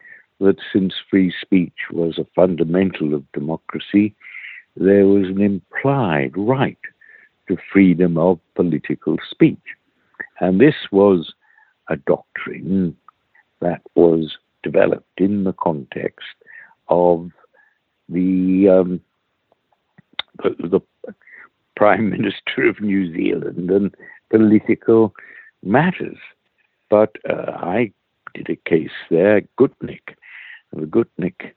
[0.41, 4.15] that since free speech was a fundamental of democracy,
[4.77, 6.79] there was an implied right
[7.49, 9.59] to freedom of political speech.
[10.41, 11.33] And this was
[11.89, 12.97] a doctrine
[13.61, 16.27] that was developed in the context
[16.89, 17.31] of
[18.09, 19.01] the, um,
[20.43, 20.81] the, the
[21.77, 23.95] Prime Minister of New Zealand and
[24.31, 25.15] political
[25.63, 26.19] matters.
[26.91, 27.93] But uh, I
[28.35, 30.15] did a case there, Gutnick,
[30.73, 31.53] the Gutnick,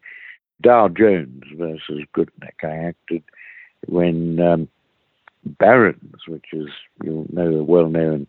[0.61, 2.63] Dow Jones versus Gutnick.
[2.63, 3.23] I acted
[3.87, 4.69] when um,
[5.45, 6.67] Barron's, which is
[7.03, 8.27] you'll know a well-known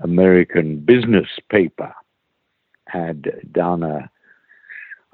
[0.00, 1.92] American business paper,
[2.86, 4.10] had done a,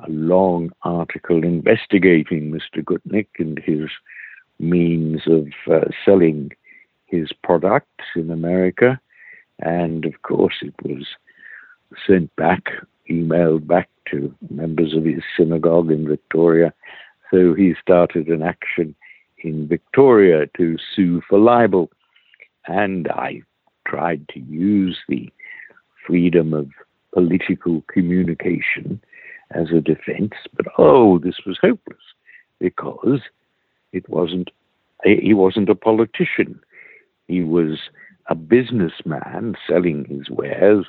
[0.01, 2.83] a long article investigating Mr.
[2.83, 3.89] Gutnick and his
[4.59, 6.51] means of uh, selling
[7.07, 9.01] his products in America.
[9.61, 11.07] And of course, it was
[12.07, 12.65] sent back,
[13.11, 16.73] emailed back to members of his synagogue in Victoria.
[17.31, 18.95] So he started an action
[19.41, 21.91] in Victoria to sue for libel.
[22.67, 23.43] And I
[23.87, 25.31] tried to use the
[26.07, 26.69] freedom of
[27.13, 29.01] political communication
[29.53, 31.99] as a defense, but oh, this was hopeless
[32.61, 33.21] because
[33.93, 34.51] it wasn't
[35.05, 36.61] he wasn't a politician.
[37.29, 37.79] He was
[38.29, 40.87] a businessman selling his wares,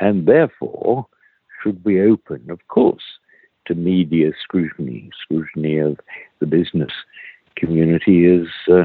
[0.00, 1.06] and therefore
[1.62, 3.02] should be open, of course,
[3.66, 5.10] to media scrutiny.
[5.22, 6.00] Scrutiny of
[6.40, 6.92] the business
[7.56, 8.84] community is uh,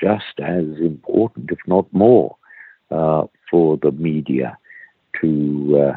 [0.00, 2.36] just as important, if not more,
[2.90, 4.56] uh, for the media
[5.20, 5.96] to uh,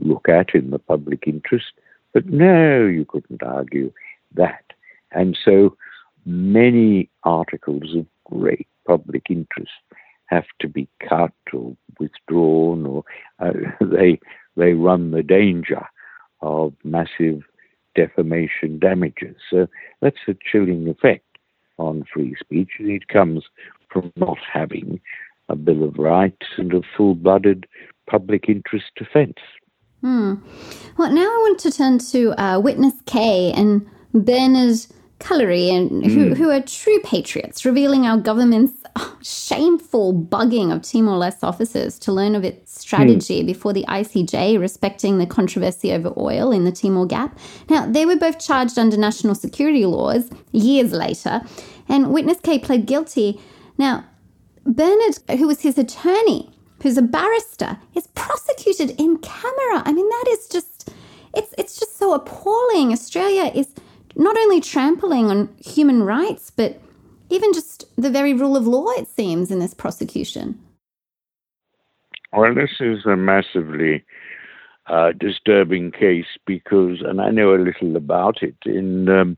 [0.00, 1.72] look at in the public interest
[2.12, 3.92] But no, you couldn't argue
[4.34, 4.64] that.
[5.12, 5.76] And so
[6.24, 9.72] many articles of great public interest
[10.26, 13.04] have to be cut or withdrawn, or
[13.40, 14.18] uh, they
[14.56, 15.84] they run the danger
[16.40, 17.42] of massive
[17.94, 19.36] defamation damages.
[19.50, 19.66] So
[20.00, 21.24] that's a chilling effect
[21.78, 23.44] on free speech, and it comes
[23.90, 25.00] from not having
[25.48, 27.66] a Bill of Rights and a full-blooded
[28.08, 29.38] public interest defence.
[30.00, 30.34] Hmm.
[30.98, 34.86] Well, now I want to turn to uh, Witness K and Bernard
[35.24, 36.36] Collaery, and who, mm.
[36.36, 42.12] who are true patriots, revealing our government's oh, shameful bugging of Timor Leste officers to
[42.12, 43.46] learn of its strategy mm.
[43.46, 47.38] before the ICJ respecting the controversy over oil in the Timor Gap.
[47.70, 51.40] Now, they were both charged under national security laws years later,
[51.88, 53.40] and Witness K pled guilty.
[53.78, 54.04] Now,
[54.66, 56.50] Bernard, who was his attorney,
[56.82, 59.82] who's a barrister, is prosecuted in camera.
[59.86, 60.90] I mean, that is just,
[61.34, 62.92] it's, it's just so appalling.
[62.92, 63.68] Australia is
[64.16, 66.80] not only trampling on human rights, but
[67.30, 70.60] even just the very rule of law, it seems, in this prosecution.
[72.32, 74.04] Well, this is a massively
[74.86, 79.36] uh, disturbing case because, and I know a little about it, in, um,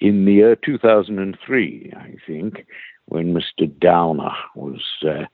[0.00, 2.66] in the year 2003, I think,
[3.06, 3.66] when Mr.
[3.78, 5.24] Downer was uh,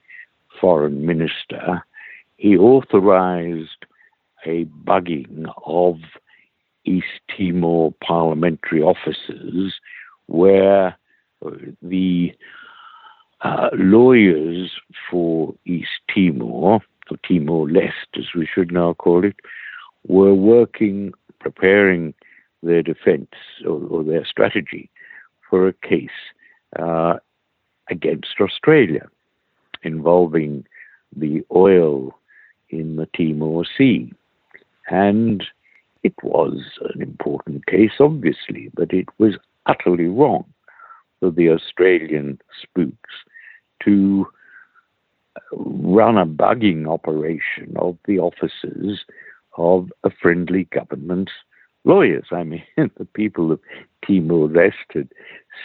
[0.59, 1.83] foreign minister,
[2.37, 3.85] he authorized
[4.45, 5.97] a bugging of
[6.85, 9.73] East Timor parliamentary offices
[10.27, 10.97] where
[11.81, 12.33] the
[13.41, 14.71] uh, lawyers
[15.09, 16.81] for East Timor,
[17.11, 19.35] or Timor Leste as we should now call it,
[20.07, 22.13] were working, preparing
[22.61, 23.31] their defense
[23.65, 24.89] or, or their strategy
[25.49, 26.09] for a case
[26.79, 27.15] uh,
[27.89, 29.07] against Australia
[29.83, 30.65] involving
[31.15, 32.17] the oil
[32.69, 34.11] in the Timor Sea.
[34.89, 35.43] And
[36.03, 36.61] it was
[36.93, 39.35] an important case, obviously, but it was
[39.65, 40.45] utterly wrong
[41.19, 43.11] for the Australian spooks
[43.83, 44.27] to
[45.37, 48.99] uh, run a bugging operation of the offices
[49.57, 51.29] of a friendly government
[51.85, 52.25] lawyers.
[52.31, 53.59] I mean, the people of
[54.05, 55.09] Timor Leste had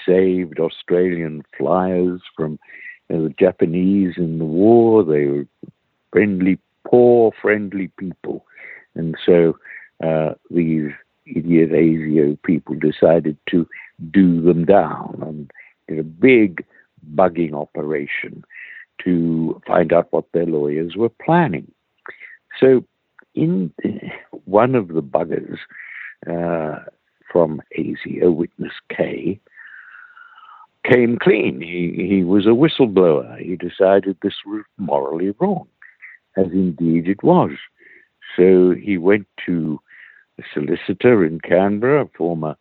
[0.06, 2.58] saved Australian flyers from
[3.08, 5.02] you know, the Japanese in the war.
[5.02, 5.46] They were
[6.12, 8.44] friendly, poor, friendly people.
[8.94, 9.56] And so
[10.04, 10.90] uh, these
[11.26, 13.66] idiot ASIO people decided to
[14.10, 15.50] do them down and
[15.88, 16.64] did a big
[17.14, 18.44] bugging operation
[19.04, 21.70] to find out what their lawyers were planning.
[22.60, 22.84] So,
[23.34, 23.72] in
[24.44, 25.58] one of the buggers
[26.26, 26.84] uh,
[27.30, 29.40] from ASIO, Witness K,
[30.84, 31.60] came clean.
[31.60, 33.38] He, he was a whistleblower.
[33.38, 35.68] He decided this was morally wrong,
[36.36, 37.50] as indeed it was.
[38.36, 39.80] So he went to
[40.38, 42.56] a solicitor in Canberra, former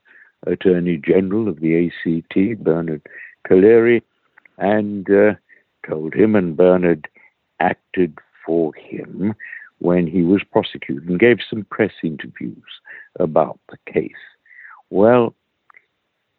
[0.45, 3.01] Attorney General of the ACT, Bernard
[3.47, 4.01] Collaery,
[4.57, 5.33] and uh,
[5.87, 7.07] told him, and Bernard
[7.59, 9.33] acted for him
[9.79, 12.63] when he was prosecuted and gave some press interviews
[13.19, 14.11] about the case.
[14.89, 15.35] Well,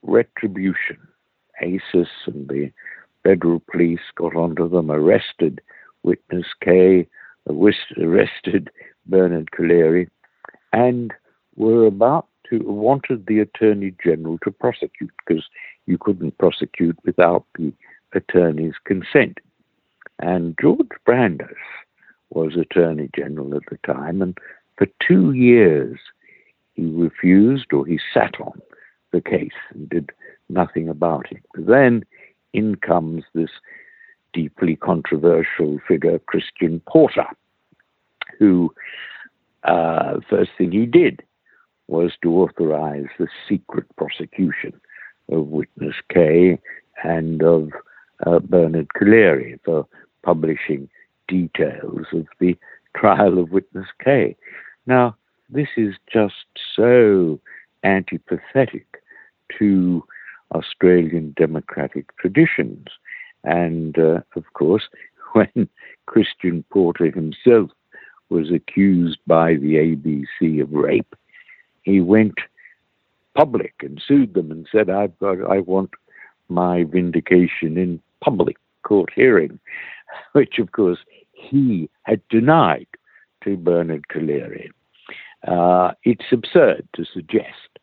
[0.03, 0.99] retribution.
[1.61, 2.71] ASIS and the
[3.25, 5.61] federal police got onto them, arrested
[6.03, 7.07] witness K,
[7.49, 8.71] arrested
[9.07, 10.09] Bernard Collaery,
[10.73, 11.13] and
[11.59, 15.45] were about to wanted the attorney general to prosecute because
[15.87, 17.73] you couldn't prosecute without the
[18.15, 19.39] attorney's consent.
[20.21, 21.49] And George Brandis
[22.31, 24.39] was attorney general at the time, and
[24.77, 25.99] for two years
[26.75, 28.61] he refused or he sat on
[29.13, 30.11] the case and did
[30.49, 31.43] nothing about it.
[31.55, 32.05] But then
[32.53, 33.51] in comes this
[34.33, 37.27] deeply controversial figure, Christian Porter,
[38.39, 38.73] who
[39.65, 41.23] uh, first thing he did
[41.89, 44.79] was to authorize the secret prosecution
[45.31, 46.59] of witness K
[47.03, 47.71] and of
[48.27, 49.87] uh, Bernard Collaery for
[50.23, 50.89] publishing
[51.27, 52.57] details of the
[52.97, 54.37] trial of witness K.
[54.87, 55.17] Now,
[55.51, 57.41] this is just so
[57.85, 58.85] antipathetic
[59.59, 60.05] to
[60.55, 62.87] Australian democratic traditions.
[63.45, 64.89] And uh, of course,
[65.33, 65.69] when
[66.07, 67.71] Christian Porter himself
[68.31, 71.15] was accused by the ABC of rape,
[71.89, 72.39] he went
[73.35, 75.91] public and sued them and said, I've got, I want
[76.49, 79.59] my vindication in public court hearing,
[80.33, 80.99] which of course
[81.33, 82.89] he had denied
[83.45, 84.71] to Bernard Collaery.
[85.47, 87.79] Uh, it's absurd to suggest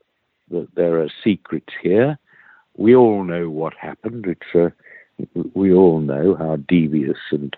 [0.52, 2.20] that there are secrets here.
[2.78, 4.26] We all know what happened.
[4.28, 4.70] It's uh,
[5.54, 7.56] we all know how devious and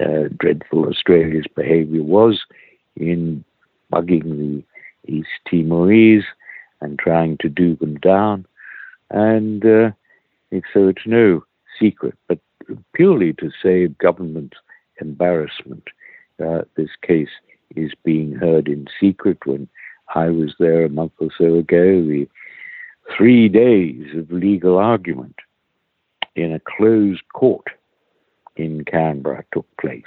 [0.00, 2.42] uh, dreadful Australia's behaviour was
[2.96, 3.44] in
[3.92, 4.64] bugging the
[5.06, 6.24] East Timorese
[6.80, 8.46] and trying to do them down.
[9.10, 9.90] And uh,
[10.72, 11.44] so it's no
[11.78, 12.38] secret, but
[12.94, 14.54] purely to save government
[15.00, 15.84] embarrassment,
[16.44, 17.28] uh, this case
[17.74, 19.38] is being heard in secret.
[19.44, 19.68] When
[20.14, 22.28] I was there a month or so ago, the
[23.16, 25.36] three days of legal argument
[26.34, 27.68] in a closed court
[28.56, 30.02] in Canberra took place,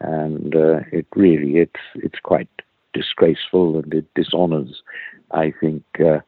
[0.00, 2.48] and uh, it really it's it's quite
[2.94, 4.82] disgraceful and it dishonours,
[5.32, 6.20] I think, uh,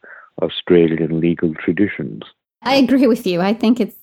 [0.43, 2.23] Australian legal traditions.
[2.63, 3.41] I agree with you.
[3.41, 3.97] I think it's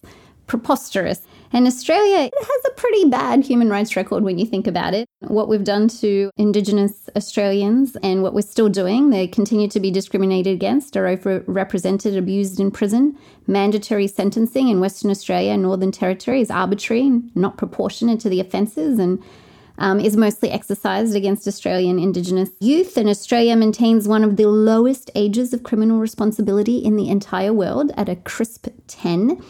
[0.47, 1.22] preposterous.
[1.51, 5.07] And Australia has a pretty bad human rights record when you think about it.
[5.20, 9.91] What we've done to Indigenous Australians and what we're still doing, they continue to be
[9.91, 13.18] discriminated against, are overrepresented, abused in prison.
[13.45, 18.39] Mandatory sentencing in Western Australia and Northern Territory is arbitrary and not proportionate to the
[18.39, 19.22] offences and
[19.78, 22.97] um, is mostly exercised against Australian Indigenous youth.
[22.97, 27.91] And Australia maintains one of the lowest ages of criminal responsibility in the entire world
[27.97, 29.41] at a crisp 10.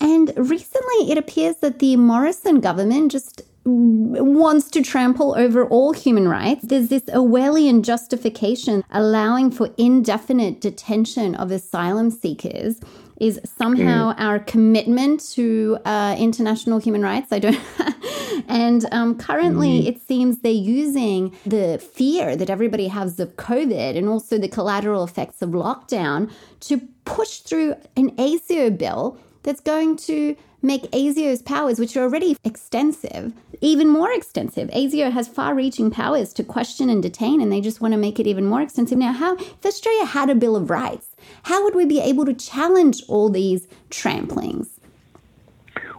[0.00, 6.28] And recently, it appears that the Morrison government just wants to trample over all human
[6.28, 6.64] rights.
[6.64, 12.80] There's this Orwellian justification allowing for indefinite detention of asylum seekers
[13.20, 14.20] is somehow mm.
[14.20, 17.32] our commitment to uh, international human rights.
[17.32, 17.58] I don't.
[18.48, 19.86] and um, currently, mm.
[19.86, 25.04] it seems they're using the fear that everybody has of COVID and also the collateral
[25.04, 31.78] effects of lockdown to push through an ASIO bill that's going to make ASIO's powers,
[31.78, 34.68] which are already extensive, even more extensive.
[34.70, 38.18] ASIO has far reaching powers to question and detain, and they just want to make
[38.18, 38.98] it even more extensive.
[38.98, 42.34] Now, how, if Australia had a Bill of Rights, how would we be able to
[42.34, 44.68] challenge all these tramplings?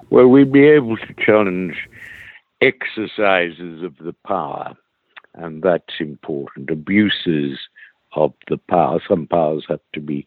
[0.09, 1.87] Well, we'd be able to challenge
[2.61, 4.75] exercises of the power,
[5.33, 6.69] and that's important.
[6.69, 7.59] Abuses
[8.15, 8.99] of the power.
[9.07, 10.25] Some powers have to be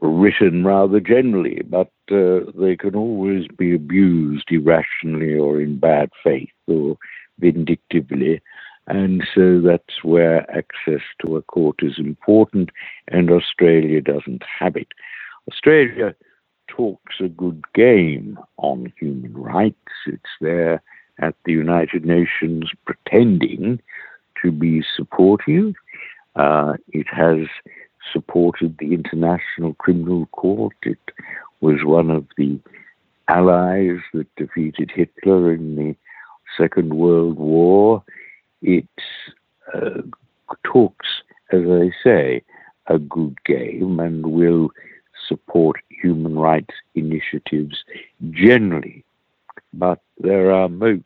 [0.00, 6.50] written rather generally, but uh, they can always be abused irrationally or in bad faith
[6.66, 6.96] or
[7.38, 8.40] vindictively.
[8.86, 12.70] And so that's where access to a court is important,
[13.08, 14.88] and Australia doesn't have it.
[15.50, 16.14] Australia
[16.68, 19.76] talks a good game on human rights.
[20.06, 20.82] It's there
[21.18, 23.80] at the United Nations pretending
[24.42, 25.74] to be supportive.
[26.36, 27.46] Uh, it has
[28.12, 30.76] supported the International Criminal Court.
[30.82, 30.98] It
[31.60, 32.58] was one of the
[33.28, 35.96] allies that defeated Hitler in the
[36.56, 38.02] Second World War.
[38.62, 38.88] It
[39.74, 40.02] uh,
[40.64, 41.06] talks,
[41.52, 42.42] as I say,
[42.86, 44.70] a good game and will
[45.26, 47.84] support human rights initiatives
[48.30, 49.04] generally.
[49.74, 51.04] But there are moats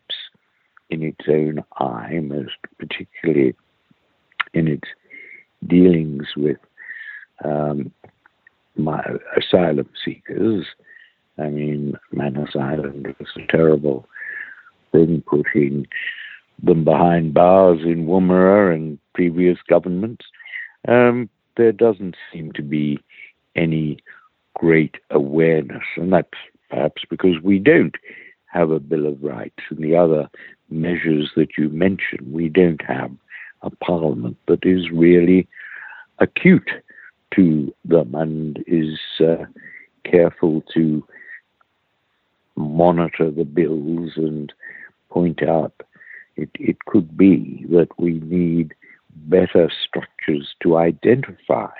[0.91, 3.55] in its own eye, most particularly
[4.55, 4.89] in its
[5.67, 6.59] dealings with
[7.45, 7.93] um,
[8.77, 9.03] my
[9.37, 10.67] asylum seekers.
[11.39, 14.07] I mean, Manus Island was a terrible
[14.93, 15.87] thing, putting
[16.63, 20.25] them behind bars in Woomera and previous governments.
[20.87, 22.99] Um, there doesn't seem to be
[23.57, 23.99] any
[24.55, 26.29] great awareness, and that's
[26.71, 27.97] perhaps because we don't
[28.47, 30.29] have a Bill of Rights and the other
[30.71, 32.33] measures that you mentioned.
[32.33, 33.11] We don't have
[33.63, 35.49] a parliament that is really
[36.19, 36.71] acute
[37.37, 39.45] to them and is uh,
[40.05, 41.07] careful to
[42.57, 44.53] monitor the bills and
[45.11, 45.83] point out
[46.37, 48.75] it, it could be that we need
[49.15, 51.71] better structures to identify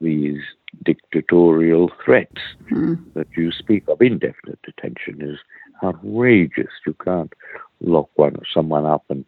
[0.00, 0.40] these
[0.84, 2.98] dictatorial threats mm.
[3.14, 4.00] that you speak of.
[4.00, 5.38] Indefinite detention is
[5.82, 6.70] outrageous.
[6.86, 7.32] You can't
[7.80, 9.24] lock one someone up and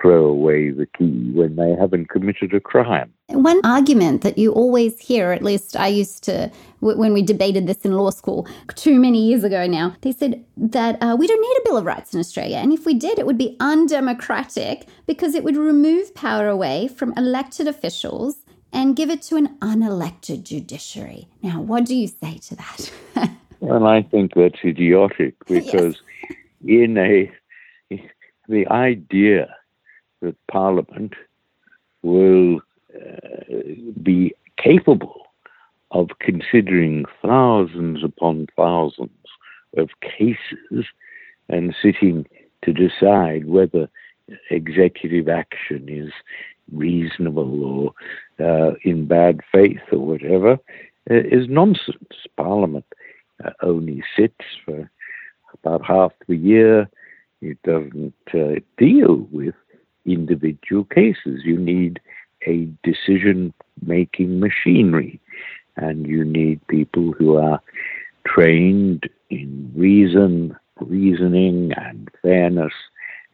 [0.00, 3.12] throw away the key when they haven't committed a crime.
[3.28, 7.84] One argument that you always hear, at least I used to, when we debated this
[7.84, 11.56] in law school too many years ago now, they said that uh, we don't need
[11.60, 12.56] a Bill of Rights in Australia.
[12.56, 17.14] And if we did, it would be undemocratic because it would remove power away from
[17.16, 18.36] elected officials
[18.72, 21.28] and give it to an unelected judiciary.
[21.42, 22.92] Now, what do you say to that?
[23.60, 26.32] well, I think that's idiotic because yes.
[26.64, 27.32] in a
[28.48, 29.54] the idea
[30.22, 31.14] that Parliament
[32.02, 32.60] will
[32.94, 33.56] uh,
[34.02, 35.26] be capable
[35.90, 39.10] of considering thousands upon thousands
[39.76, 40.86] of cases
[41.48, 42.26] and sitting
[42.64, 43.88] to decide whether
[44.50, 46.12] executive action is
[46.72, 47.92] reasonable
[48.40, 50.52] or uh, in bad faith or whatever
[51.10, 52.14] uh, is nonsense.
[52.36, 52.86] Parliament
[53.44, 54.90] uh, only sits for
[55.54, 56.88] about half the year.
[57.40, 59.54] It doesn't uh, deal with
[60.06, 61.42] individual cases.
[61.44, 62.00] You need
[62.46, 63.52] a decision
[63.84, 65.20] making machinery,
[65.76, 67.60] and you need people who are
[68.26, 72.72] trained in reason, reasoning, and fairness,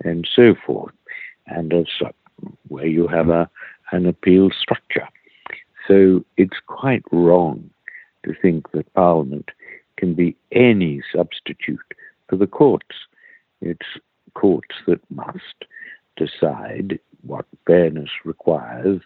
[0.04, 0.94] and so forth.
[1.46, 1.86] And as
[2.68, 3.50] where you have a
[3.92, 5.08] an appeal structure.
[5.86, 7.70] So it's quite wrong
[8.24, 9.50] to think that Parliament
[9.96, 11.94] can be any substitute
[12.28, 12.96] for the courts.
[13.60, 13.86] It's
[14.34, 15.64] courts that must
[16.18, 19.00] decide what fairness requires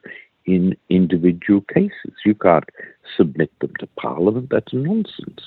[0.44, 2.14] in individual cases.
[2.24, 2.68] You can't
[3.16, 4.48] submit them to Parliament.
[4.50, 5.40] That's nonsense.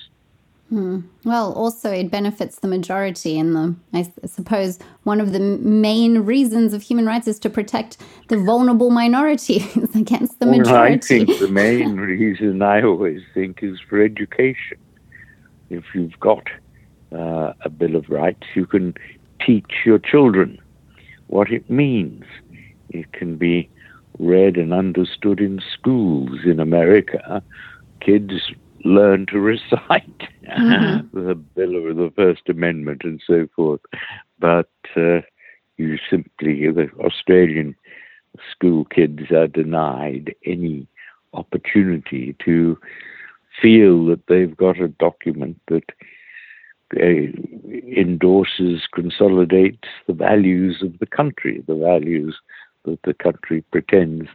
[0.69, 1.01] Hmm.
[1.23, 6.73] Well, also it benefits the majority, and the I suppose one of the main reasons
[6.73, 7.97] of human rights is to protect
[8.29, 10.71] the vulnerable minorities against the majority.
[10.71, 14.77] Well, I think the main reason I always think is for education.
[15.69, 16.47] If you've got
[17.11, 18.95] uh, a Bill of Rights, you can
[19.45, 20.59] teach your children
[21.27, 22.23] what it means.
[22.89, 23.69] It can be
[24.19, 27.43] read and understood in schools in America.
[27.99, 28.33] Kids
[28.83, 31.07] learn to recite mm-hmm.
[31.27, 33.81] the Bill of the First Amendment and so forth.
[34.39, 35.21] But uh,
[35.77, 37.75] you simply, the Australian
[38.51, 40.87] school kids are denied any
[41.33, 42.77] opportunity to
[43.61, 45.83] feel that they've got a document that
[46.93, 52.37] endorses, consolidates the values of the country, the values
[52.85, 54.27] that the country pretends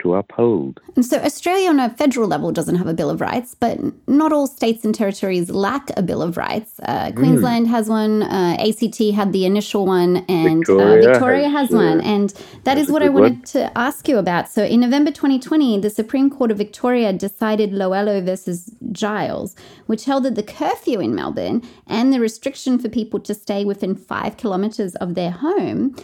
[0.00, 0.80] to uphold.
[0.96, 3.78] And so Australia on a federal level doesn't have a Bill of Rights, but
[4.08, 6.80] not all states and territories lack a Bill of Rights.
[6.80, 7.18] Uh, hmm.
[7.18, 7.70] Queensland mm.
[7.70, 12.00] has one, uh, ACT had the initial one, and Victoria, uh, Victoria has, has one.
[12.00, 12.34] And
[12.64, 13.42] that is what I wanted one.
[13.42, 14.48] to ask you about.
[14.48, 20.24] So in November 2020, the Supreme Court of Victoria decided Loielo versus Giles, which held
[20.24, 24.94] that the curfew in Melbourne and the restriction for people to stay within five kilometres
[24.96, 25.96] of their home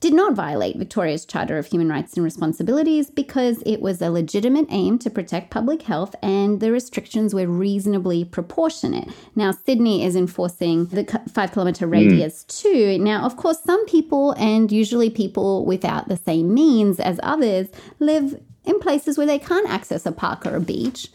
[0.00, 4.66] did not violate Victoria's Charter of Human Rights and Responsibilities because it was a legitimate
[4.70, 9.10] aim to protect public health and the restrictions were reasonably proportionate.
[9.36, 11.92] Now, Sydney is enforcing the five kilometre hmm.
[11.92, 12.62] radius mm.
[12.62, 12.98] too.
[12.98, 18.40] Now, of course, some people, and usually people without the same means as others, live
[18.64, 21.08] in places where they can't access a park or a beach.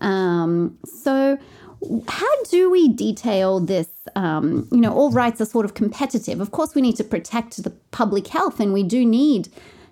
[0.00, 1.38] Um, so,
[2.08, 3.88] how do we detail this?
[4.16, 6.40] Um, you know, all rights are sort of competitive.
[6.40, 9.48] Of course, we need to protect the public health and we do need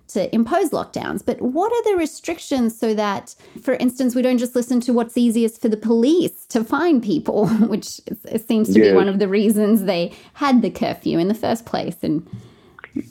[0.09, 1.25] to impose lockdowns.
[1.25, 5.17] But what are the restrictions so that, for instance, we don't just listen to what's
[5.17, 8.01] easiest for the police to find people, which
[8.47, 11.97] seems to be one of the reasons they had the curfew in the first place
[12.03, 12.27] in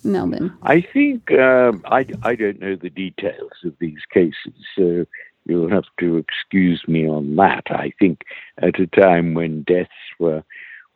[0.03, 0.53] Melbourne?
[0.63, 4.53] I think um, I, I don't know the details of these cases.
[4.75, 5.05] So
[5.45, 7.63] You'll have to excuse me on that.
[7.69, 8.23] I think
[8.61, 9.89] at a time when deaths
[10.19, 10.43] were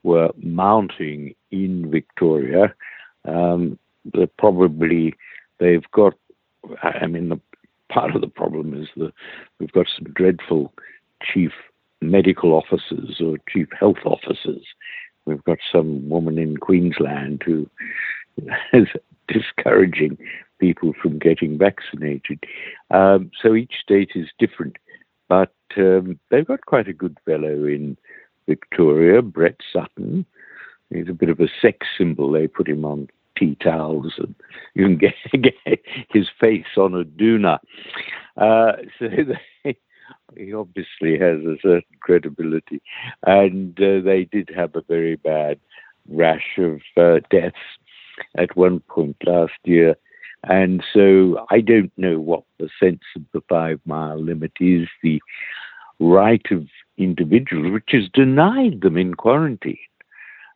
[0.04, 2.74] were mounting in Victoria,
[3.26, 3.80] um,
[4.38, 5.16] probably
[5.60, 6.14] they've got.
[6.82, 7.40] I mean, the
[7.90, 9.14] part of the problem is that
[9.60, 10.74] we've got some dreadful
[11.22, 11.52] chief
[12.02, 14.64] medical officers or chief health officers.
[15.26, 17.70] We've got some woman in Queensland who
[18.74, 18.88] is
[19.28, 20.18] discouraging
[20.60, 22.44] people from getting vaccinated.
[22.92, 24.78] Um, so each state is different,
[25.28, 27.98] but um, they've got quite a good fellow in
[28.48, 30.26] Victoria, Brett Sutton.
[30.90, 32.32] He's a bit of a sex symbol.
[32.32, 34.36] They put him on tea towels, and
[34.74, 35.80] you can get, get
[36.10, 37.60] his face on a doona.
[38.38, 39.08] Uh, so
[39.64, 39.78] they,
[40.38, 42.82] he obviously has a certain credibility,
[43.26, 45.60] and uh, they did have a very bad
[46.08, 47.56] rash of uh, deaths
[48.38, 49.96] at one point last year
[50.50, 55.22] and so I don't know what the sense of the five mile limit is, the
[56.00, 56.68] right of
[56.98, 59.78] individuals, which is denied them in quarantine,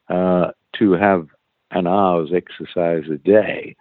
[0.10, 1.28] uh, to have
[1.72, 3.76] an hour's exercise a day.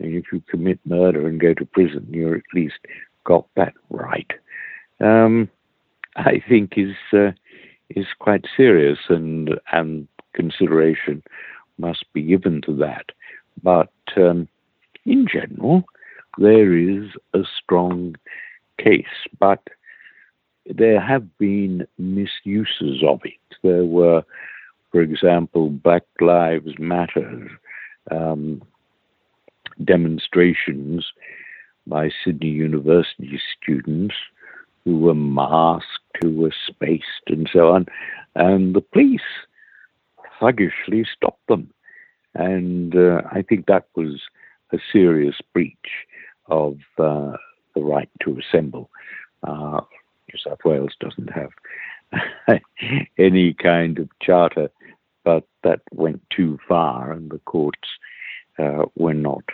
[0.00, 2.78] And if you commit murder and go to prison, you're at least
[3.24, 4.30] got that right.
[5.00, 5.48] Um,
[6.16, 7.32] I think is uh,
[7.90, 11.22] is quite serious, and and consideration
[11.78, 13.06] must be given to that.
[13.62, 14.48] But um,
[15.06, 15.84] in general,
[16.38, 18.16] there is a strong
[18.78, 19.04] case,
[19.38, 19.62] but
[20.66, 23.56] there have been misuses of it.
[23.62, 24.22] There were,
[24.90, 27.50] for example, Black Lives Matter
[28.10, 28.62] um,
[29.82, 31.06] demonstrations
[31.86, 34.14] by Sydney University students
[34.84, 35.88] who were masked,
[36.20, 37.86] who were spaced, and so on.
[38.34, 39.20] And the police
[40.40, 41.70] thuggishly stopped them.
[42.34, 44.20] And uh, I think that was
[44.72, 46.06] a serious breach
[46.46, 47.32] of uh,
[47.74, 48.90] the right to assemble.
[49.42, 49.80] Uh,
[50.32, 52.60] New South Wales doesn't have
[53.18, 54.70] any kind of charter,
[55.24, 57.88] but that went too far, and the courts
[58.58, 59.44] uh, were not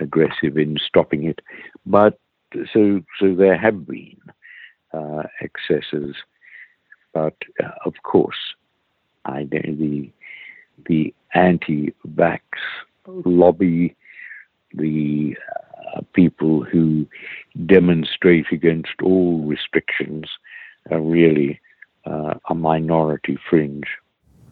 [0.00, 1.40] aggressive in stopping it.
[1.84, 2.18] But
[2.72, 4.18] so so there have been
[4.92, 6.14] uh, excesses,
[7.12, 8.54] but uh, of course,
[9.24, 10.10] I the
[10.86, 12.40] the anti-vax
[13.06, 13.96] lobby,
[14.76, 15.36] the
[15.94, 17.06] uh, people who
[17.64, 20.26] demonstrate against all restrictions,
[20.90, 21.60] are really
[22.04, 23.86] uh, a minority fringe.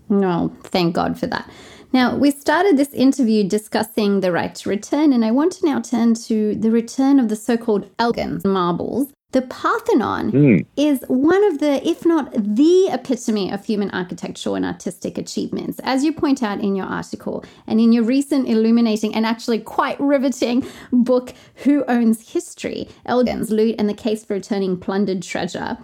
[0.08, 1.48] No, thank God for that.
[1.92, 5.80] Now, we started this interview discussing the right to return, and I want to now
[5.80, 9.12] turn to the return of the so called Elgin marbles.
[9.34, 10.66] The Parthenon mm.
[10.76, 16.04] is one of the, if not the epitome of human architectural and artistic achievements, as
[16.04, 20.64] you point out in your article and in your recent illuminating and actually quite riveting
[20.92, 22.88] book, Who Owns History?
[23.06, 25.78] Elgin's Loot and the Case for Returning Plundered Treasure.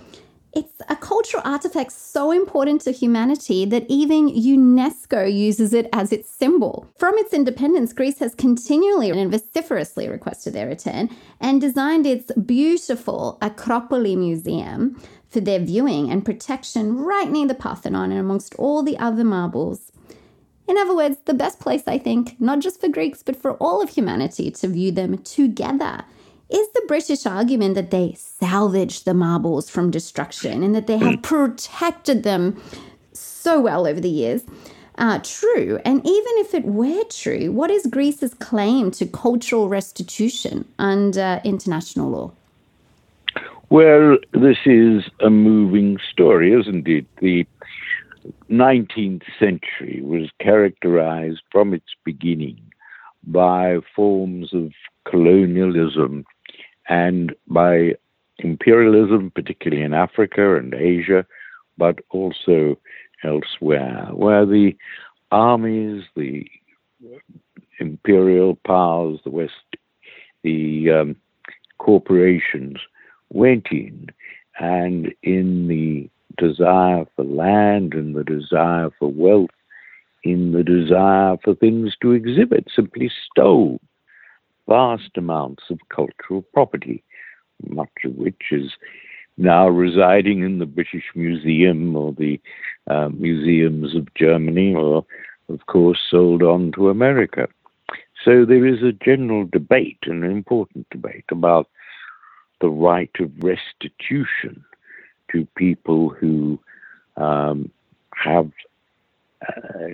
[0.53, 6.29] It's a cultural artifact so important to humanity that even UNESCO uses it as its
[6.29, 6.89] symbol.
[6.99, 11.09] From its independence, Greece has continually and vociferously requested their return
[11.41, 18.11] and designed its beautiful Acropolis Museum for their viewing and protection right near the Parthenon
[18.11, 19.93] and amongst all the other marbles.
[20.67, 23.81] In other words, the best place, I think, not just for Greeks, but for all
[23.81, 26.05] of humanity to view them together
[26.53, 31.23] is the British argument that they salvaged the marbles from destruction and that they have
[31.23, 32.61] protected them
[33.13, 34.43] so well over the years.
[34.99, 35.81] Uh, true.
[35.85, 42.11] And even if it were true, what is Greece's claim to cultural restitution under international
[42.11, 42.33] law?
[43.71, 47.07] Well, this is a moving story, isn't it?
[47.21, 47.47] The
[48.51, 52.61] 19th century was characterized from its beginning
[53.25, 54.73] by forms of
[55.05, 56.25] colonialism
[56.91, 57.95] and by
[58.41, 61.24] imperialism, particularly in Africa and Asia,
[61.78, 62.76] but also
[63.24, 64.76] elsewhere, where the
[65.30, 66.45] armies, the
[67.78, 69.53] imperial powers, the West,
[70.43, 71.16] the um,
[71.78, 72.78] corporations
[73.30, 74.09] went in,
[74.59, 79.51] and in the desire for land and the desire for wealth,
[80.24, 83.80] in the desire for things to exhibit, simply stole
[84.75, 86.99] vast amounts of cultural property,
[87.81, 88.68] much of which is
[89.37, 92.35] now residing in the British Museum or the
[92.95, 95.05] uh, museums of Germany, or,
[95.49, 97.49] of course, sold on to America.
[98.25, 101.66] So there is a general debate, an important debate, about
[102.61, 104.55] the right of restitution
[105.33, 106.61] to people who
[107.16, 107.71] um,
[108.14, 108.51] have
[109.49, 109.89] uh,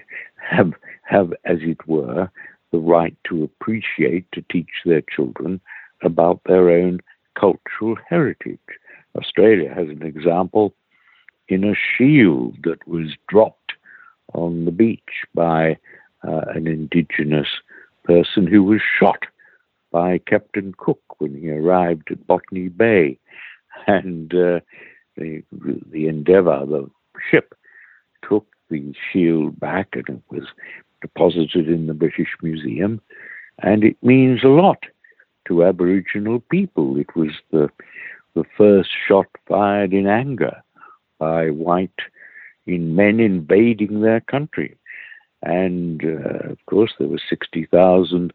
[0.52, 0.72] have
[1.02, 2.28] have, as it were,
[2.72, 5.60] the right to appreciate, to teach their children
[6.02, 7.00] about their own
[7.38, 8.58] cultural heritage.
[9.16, 10.74] Australia has an example
[11.48, 13.72] in a shield that was dropped
[14.34, 15.76] on the beach by
[16.26, 17.48] uh, an indigenous
[18.04, 19.24] person who was shot
[19.92, 23.18] by Captain Cook when he arrived at Botany Bay.
[23.86, 24.60] And uh,
[25.16, 26.90] the, the Endeavour, the
[27.30, 27.54] ship,
[28.28, 30.44] took the shield back and it was
[31.00, 33.00] deposited in the British Museum,
[33.62, 34.84] and it means a lot
[35.46, 36.98] to Aboriginal people.
[36.98, 37.70] It was the
[38.34, 40.62] the first shot fired in anger
[41.18, 42.00] by white
[42.66, 44.76] in men invading their country.
[45.42, 48.32] And uh, of course, there were 60,000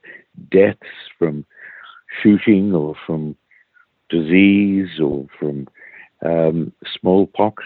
[0.49, 0.80] deaths
[1.20, 1.45] from
[2.22, 3.36] shooting or from
[4.09, 5.68] disease or from
[6.26, 7.64] um, smallpox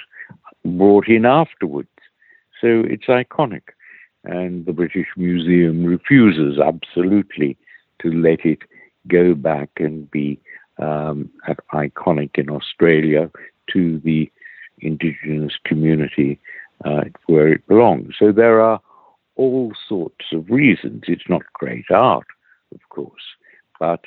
[0.65, 1.89] brought in afterwards.
[2.59, 3.61] So it's iconic
[4.25, 7.57] and the British Museum refuses absolutely
[8.01, 8.59] to let it
[9.07, 10.39] go back and be
[10.79, 11.29] um,
[11.73, 13.29] iconic in Australia
[13.71, 14.31] to the
[14.79, 16.39] indigenous community
[16.83, 18.15] uh, where it belongs.
[18.19, 18.81] So there are
[19.35, 21.03] all sorts of reasons.
[21.07, 22.27] It's not great art,
[22.73, 23.23] of course,
[23.79, 24.01] but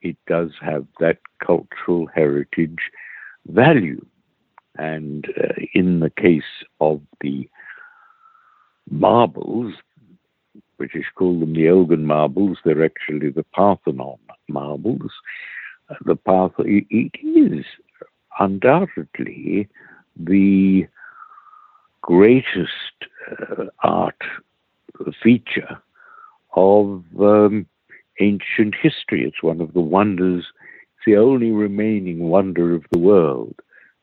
[0.00, 2.90] it does have that cultural heritage
[3.46, 4.04] value.
[4.76, 6.42] And uh, in the case
[6.80, 7.48] of the
[8.90, 9.74] marbles,
[10.78, 14.18] British call them the Elgin marbles, they're actually the Parthenon
[14.48, 15.12] marbles.
[15.88, 17.64] Uh, the Parth- it is
[18.38, 19.68] undoubtedly
[20.16, 20.86] the
[22.00, 22.96] greatest
[23.30, 24.20] uh, art
[25.22, 25.80] feature
[26.54, 27.66] of um,
[28.20, 29.24] ancient history.
[29.24, 30.44] It's one of the wonders,
[30.96, 33.54] it's the only remaining wonder of the world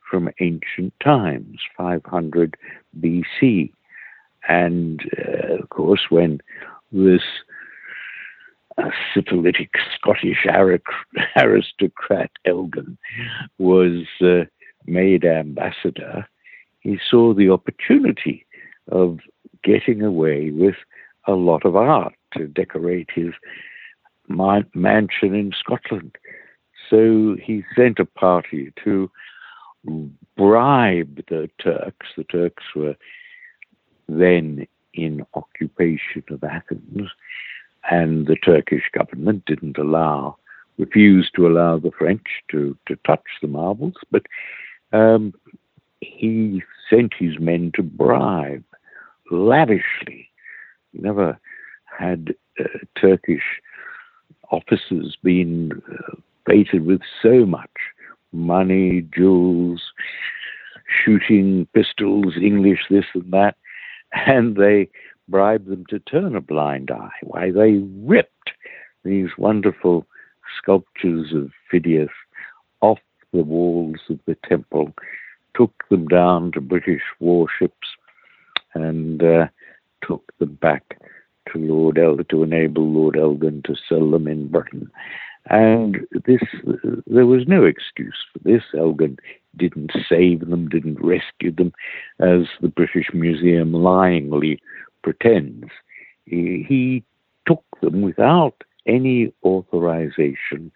[0.09, 2.57] from ancient times, 500
[2.99, 3.71] BC.
[4.47, 6.39] And uh, of course, when
[6.91, 7.21] this
[8.77, 10.45] uh, syphilitic Scottish
[11.35, 12.97] aristocrat Elgin
[13.57, 14.45] was uh,
[14.85, 16.27] made ambassador,
[16.79, 18.45] he saw the opportunity
[18.91, 19.19] of
[19.63, 20.75] getting away with
[21.27, 23.33] a lot of art to decorate his
[24.27, 26.15] mansion in Scotland.
[26.89, 29.11] So he sent a party to
[30.35, 32.07] bribe the Turks.
[32.17, 32.95] The Turks were
[34.09, 37.09] then in occupation of Athens,
[37.89, 40.37] and the Turkish government didn't allow,
[40.77, 44.23] refused to allow the French to, to touch the marbles, but
[44.91, 45.33] um,
[46.01, 48.63] he sent his men to bribe
[49.31, 50.29] lavishly.
[50.93, 51.39] Never
[51.97, 52.63] had uh,
[52.99, 53.61] Turkish
[54.51, 57.69] officers been uh, baited with so much
[58.31, 59.81] money, jewels,
[61.03, 63.55] shooting pistols, English, this and that,
[64.13, 64.89] and they
[65.27, 67.09] bribed them to turn a blind eye.
[67.23, 68.51] Why, they ripped
[69.03, 70.05] these wonderful
[70.57, 72.09] sculptures of Phidias
[72.81, 72.99] off
[73.31, 74.93] the walls of the temple,
[75.55, 77.87] took them down to British warships,
[78.73, 79.47] and uh,
[80.05, 80.99] took them back
[81.53, 84.89] to Lord El- to enable Lord Elgin to sell them in Britain.
[85.49, 86.41] And this,
[87.07, 88.63] there was no excuse for this.
[88.77, 89.17] Elgin
[89.55, 91.73] didn't save them, didn't rescue them,
[92.19, 94.59] as the British Museum lyingly
[95.01, 95.69] pretends.
[96.25, 97.03] He,
[97.47, 100.71] took them without any authorization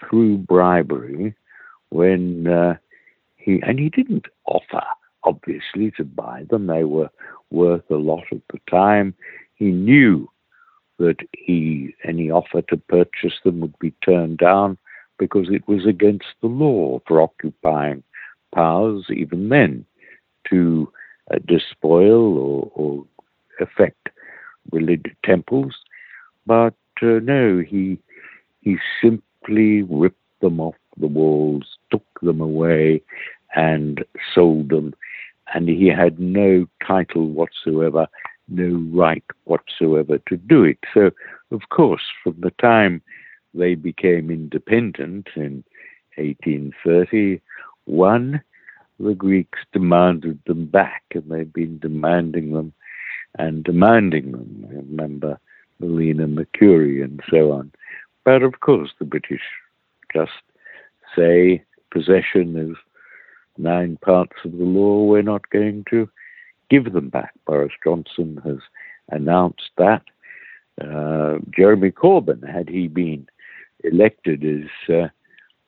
[0.00, 1.34] through bribery
[1.90, 2.74] when uh,
[3.36, 4.82] he, and he didn't offer,
[5.24, 6.66] obviously, to buy them.
[6.66, 7.10] They were
[7.50, 9.14] worth a lot at the time.
[9.54, 10.28] He knew
[10.98, 14.78] that he any offer to purchase them would be turned down
[15.18, 18.02] because it was against the law for occupying
[18.54, 19.84] powers even then
[20.50, 20.90] to
[21.32, 23.04] uh, despoil or, or
[23.60, 24.08] affect
[24.72, 25.74] religious temples.
[26.46, 27.98] But uh, no, he
[28.60, 33.02] he simply ripped them off the walls, took them away,
[33.54, 34.94] and sold them.
[35.54, 38.06] And he had no title whatsoever
[38.48, 40.78] no right whatsoever to do it.
[40.92, 41.12] So,
[41.50, 43.00] of course, from the time
[43.54, 45.64] they became independent in
[46.16, 48.42] 1831,
[49.00, 52.72] the Greeks demanded them back, and they've been demanding them
[53.38, 54.66] and demanding them.
[54.70, 55.40] I remember
[55.80, 57.72] Melina Mercouri and so on.
[58.24, 59.42] But of course, the British
[60.12, 60.32] just
[61.16, 62.76] say possession is
[63.58, 65.04] nine parts of the law.
[65.04, 66.08] We're not going to
[66.74, 67.32] give them back.
[67.46, 68.58] Boris Johnson has
[69.10, 70.02] announced that.
[70.80, 73.28] Uh, Jeremy Corbyn, had he been
[73.84, 75.08] elected as uh,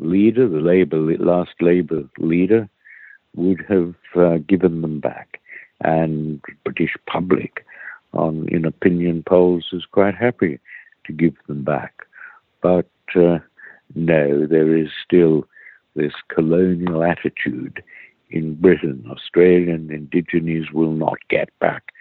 [0.01, 2.69] leader, the Labour last Labour leader,
[3.37, 5.41] would have uh, given them back,
[5.83, 7.65] and the British public,
[8.13, 10.59] on in opinion polls, is quite happy
[11.05, 11.93] to give them back.
[12.63, 13.39] But uh,
[13.95, 15.47] no, there is still
[15.95, 17.83] this colonial attitude
[18.31, 19.05] in Britain.
[19.11, 21.93] Australian Indigenes will not get back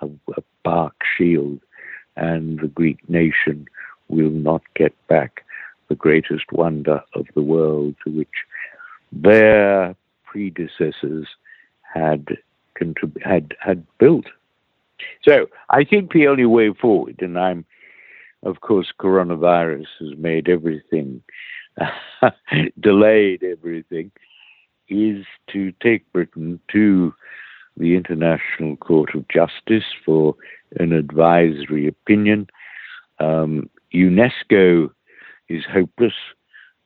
[0.00, 0.06] a,
[0.36, 1.60] a bark shield,
[2.16, 3.66] and the Greek nation
[4.08, 5.44] will not get back
[5.88, 8.28] the greatest wonder of the world to which
[9.12, 11.26] their predecessors
[11.82, 12.38] had
[12.80, 14.26] contrib- had had built.
[15.26, 17.64] So I think the only way forward, and I'm,
[18.42, 21.22] of course, coronavirus has made everything
[22.80, 24.12] delayed everything
[24.90, 27.14] is to take Britain to
[27.76, 30.34] the International Court of Justice for
[30.78, 32.48] an advisory opinion.
[33.18, 34.90] Um, UNESCO
[35.48, 36.14] is hopeless,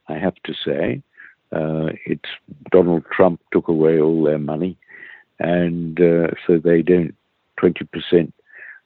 [0.08, 1.02] I have to say.
[1.52, 2.28] Uh, it's
[2.70, 4.76] Donald Trump took away all their money,
[5.38, 7.14] and uh, so they don't.
[7.56, 8.34] Twenty percent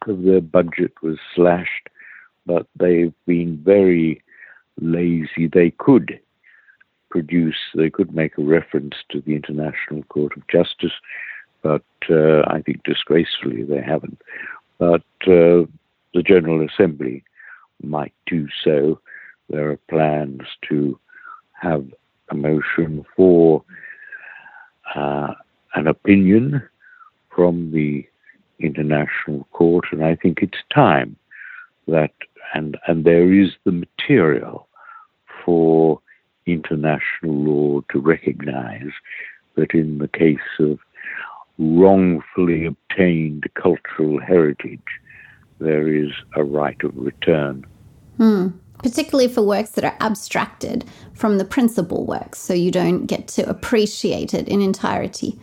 [0.06, 1.88] of their budget was slashed,
[2.44, 4.22] but they've been very
[4.78, 5.48] lazy.
[5.50, 6.20] They could
[7.10, 10.92] produce, they could make a reference to the International Court of Justice,
[11.62, 14.20] but uh, I think disgracefully they haven't.
[14.78, 15.66] But uh,
[16.14, 17.24] the General Assembly
[17.82, 19.00] might do so.
[19.48, 20.98] There are plans to
[21.60, 21.86] have
[22.30, 23.64] a motion for
[24.94, 25.34] uh,
[25.74, 26.62] an opinion
[27.34, 28.06] from the
[28.58, 31.16] International Court, and I think it's time
[31.86, 32.12] that,
[32.54, 34.66] and, and there is the material
[35.44, 36.00] for
[36.48, 38.90] international law to recognize
[39.56, 40.78] that in the case of
[41.58, 44.80] wrongfully obtained cultural heritage,
[45.58, 47.66] there is a right of return.
[48.16, 48.48] Hmm.
[48.78, 53.48] Particularly for works that are abstracted from the principal works, so you don't get to
[53.48, 55.36] appreciate it in entirety.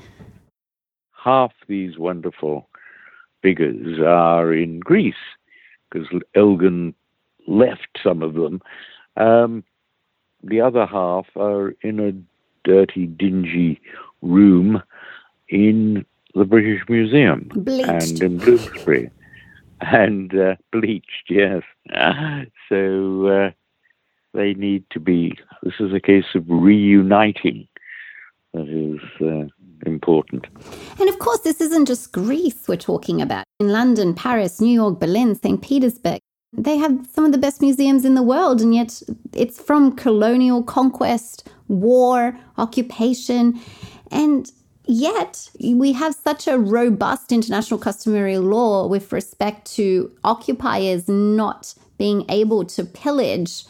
[1.11, 2.69] Half these wonderful
[3.41, 5.15] figures are in Greece,
[5.91, 6.95] because Elgin
[7.45, 8.61] left some of them.
[9.17, 9.65] Um,
[10.45, 12.13] the other half are in a
[12.67, 13.81] dirty, dingy
[14.21, 14.81] room
[15.49, 17.89] in the British Museum bleached.
[17.89, 19.09] and in Bloomsbury.
[19.81, 21.63] and uh, bleached, yes.
[22.69, 23.51] so uh,
[24.33, 27.67] they need to be, this is a case of reuniting
[28.53, 29.47] that is uh,
[29.85, 30.47] important.
[30.99, 33.45] And of course, this isn't just Greece we're talking about.
[33.59, 35.61] In London, Paris, New York, Berlin, St.
[35.61, 36.19] Petersburg,
[36.57, 39.01] they have some of the best museums in the world, and yet
[39.33, 43.59] it's from colonial conquest, war, occupation.
[44.11, 44.51] And
[44.85, 52.25] yet we have such a robust international customary law with respect to occupiers not being
[52.29, 53.65] able to pillage,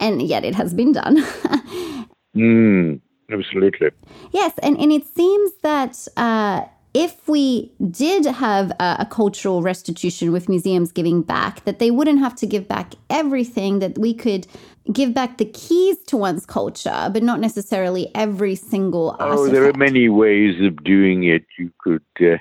[0.00, 1.16] and yet it has been done.
[2.36, 3.00] mm,
[3.30, 3.90] absolutely.
[4.32, 6.62] Yes, and, and it seems that uh,
[6.94, 12.20] if we did have a, a, cultural restitution with museums giving back, that they wouldn't
[12.20, 14.46] have to give back everything, that we could
[14.92, 19.52] give back the keys to one's culture, but not necessarily every single Oh, artifact.
[19.52, 21.44] there are many ways of doing it.
[21.58, 22.38] You could, uh,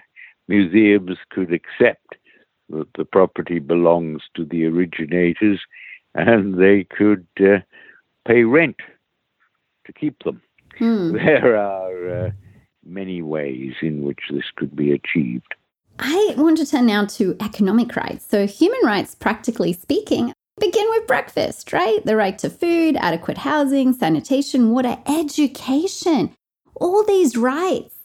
[0.47, 2.15] museums could accept
[2.69, 5.59] that the property belongs to the originators
[6.13, 7.59] and they could uh,
[8.27, 8.77] pay rent
[9.85, 10.41] to keep them.
[10.77, 11.13] Hmm.
[11.25, 12.25] There are.
[12.27, 12.31] Uh,
[12.85, 15.55] many ways in which this could be achieved.
[15.99, 18.25] I want to turn now to economic rights.
[18.27, 22.03] So, human rights, practically speaking, begin with breakfast, right?
[22.05, 26.35] The right to food, adequate housing, sanitation, water, education.
[26.75, 27.95] All these rights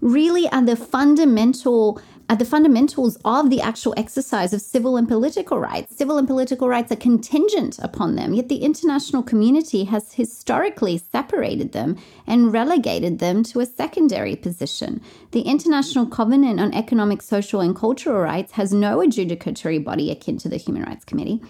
[0.00, 5.58] really are the fundamental at the fundamentals of the actual exercise of civil and political
[5.58, 5.96] rights.
[5.96, 11.72] Civil and political rights are contingent upon them, yet the international community has historically separated
[11.72, 15.00] them and relegated them to a secondary position.
[15.30, 20.48] The International Covenant on Economic, Social, and Cultural Rights has no adjudicatory body akin to
[20.48, 21.40] the Human Rights Committee.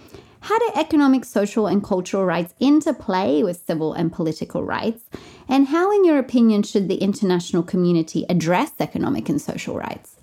[0.40, 5.04] How do economic, social, and cultural rights interplay with civil and political rights?
[5.48, 10.17] And how, in your opinion, should the international community address economic and social rights?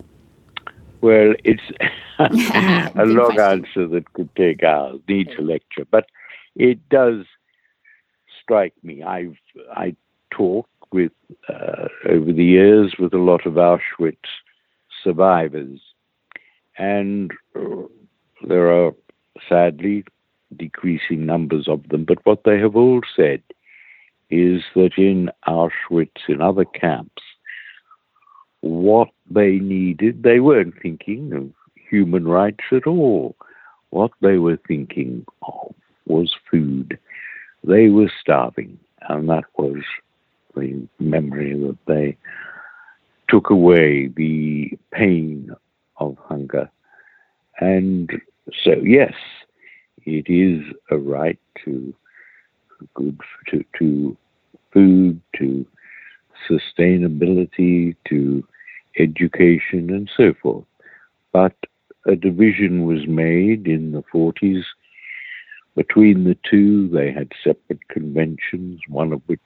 [1.02, 1.62] Well, it's
[2.20, 6.08] a long answer that could take hours, needs a lecture, but
[6.56, 7.26] it does
[8.42, 9.04] strike me.
[9.04, 9.38] I've
[9.76, 9.96] I
[10.32, 11.12] talk with
[11.50, 14.30] uh, over the years with a lot of Auschwitz
[15.04, 15.80] survivors,
[16.78, 17.84] and uh,
[18.48, 18.94] there are
[19.50, 20.06] sadly
[20.56, 22.06] decreasing numbers of them.
[22.06, 23.42] But what they have all said
[24.30, 27.22] is that in Auschwitz, in other camps,
[28.66, 30.24] what they needed.
[30.24, 31.52] They weren't thinking of
[31.88, 33.36] human rights at all.
[33.92, 35.76] What they were thinking of
[36.08, 36.98] was food.
[37.64, 39.84] They were starving, and that was
[40.56, 42.18] the memory that they
[43.30, 45.52] took away the pain
[45.98, 46.70] of hunger.
[47.60, 48.10] And
[48.64, 49.14] so, yes,
[50.06, 51.94] it is a right to
[52.96, 53.20] good
[53.52, 54.18] to, to
[54.74, 55.66] food, to
[56.50, 58.44] sustainability, to
[59.00, 60.66] education, and so forth.
[61.32, 61.56] But
[62.06, 64.64] a division was made in the 40s
[65.76, 66.88] between the two.
[66.90, 69.42] They had separate conventions, one of which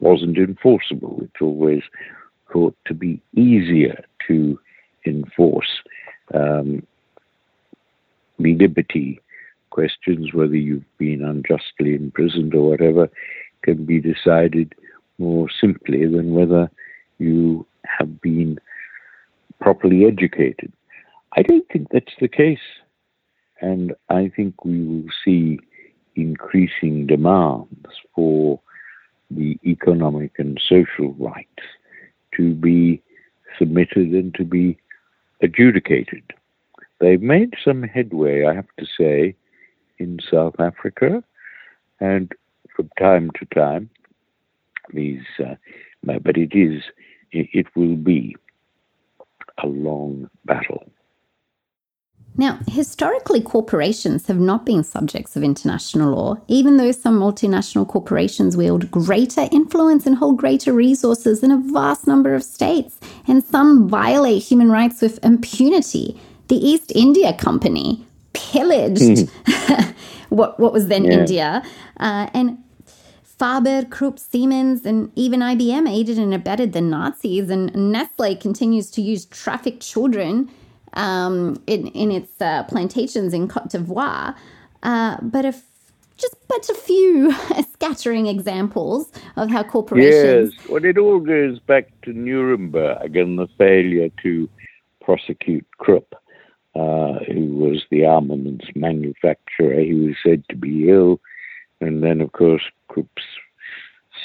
[0.00, 1.20] wasn't enforceable.
[1.22, 1.82] It's always
[2.52, 4.58] thought to be easier to
[5.06, 5.80] enforce
[6.34, 6.86] um,
[8.38, 9.20] liberty
[9.70, 13.08] questions, whether you've been unjustly imprisoned or whatever,
[13.62, 14.74] can be decided
[15.18, 16.70] more simply than whether
[17.18, 18.58] you have been
[19.62, 20.72] properly educated.
[21.36, 22.58] I don't think that's the case.
[23.60, 25.60] And I think we will see
[26.16, 28.60] increasing demands for
[29.30, 31.62] the economic and social rights
[32.36, 33.00] to be
[33.58, 34.76] submitted and to be
[35.42, 36.24] adjudicated.
[37.00, 39.36] They've made some headway, I have to say,
[39.98, 41.22] in South Africa,
[42.00, 42.32] and
[42.74, 43.90] from time to time,
[44.92, 45.54] these, uh,
[46.02, 46.82] but it is,
[47.30, 48.36] it will be
[49.58, 50.84] a long battle.
[52.36, 58.56] Now, historically, corporations have not been subjects of international law, even though some multinational corporations
[58.56, 62.98] wield greater influence and hold greater resources in a vast number of states,
[63.28, 66.18] and some violate human rights with impunity.
[66.48, 69.94] The East India Company pillaged mm.
[70.30, 71.12] what, what was then yeah.
[71.12, 71.62] India,
[72.00, 72.56] uh, and
[73.42, 79.02] Farben, Krupp, Siemens, and even IBM aided and abetted the Nazis, and Nestle continues to
[79.02, 80.48] use trafficked children
[80.92, 84.36] um, in, in its uh, plantations in Cote d'Ivoire.
[84.84, 85.60] Uh, but if
[86.16, 87.32] just but a few
[87.72, 90.54] scattering examples of how corporations.
[90.56, 94.48] Yes, well, it all goes back to Nuremberg and the failure to
[95.00, 96.14] prosecute Krupp,
[96.76, 99.80] uh, who was the armaments manufacturer.
[99.80, 101.18] He was said to be ill
[101.82, 103.22] and then, of course, Krupp's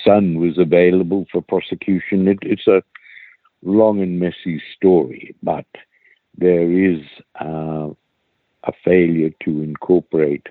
[0.05, 2.27] son was available for prosecution.
[2.27, 2.83] It, it's a
[3.63, 5.65] long and messy story, but
[6.37, 7.01] there is
[7.41, 7.89] uh,
[8.63, 10.47] a failure to incorporate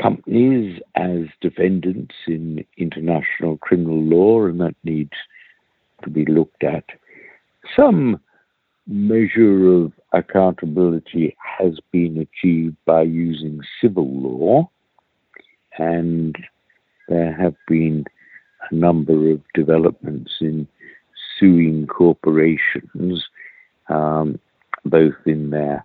[0.00, 5.12] companies as defendants in international criminal law, and that needs
[6.02, 6.84] to be looked at.
[7.76, 8.20] Some
[8.86, 14.70] measure of accountability has been achieved by using civil law,
[15.78, 16.36] and
[17.08, 18.04] there have been
[18.70, 20.66] a number of developments in
[21.38, 23.24] suing corporations,
[23.88, 24.38] um,
[24.84, 25.84] both in their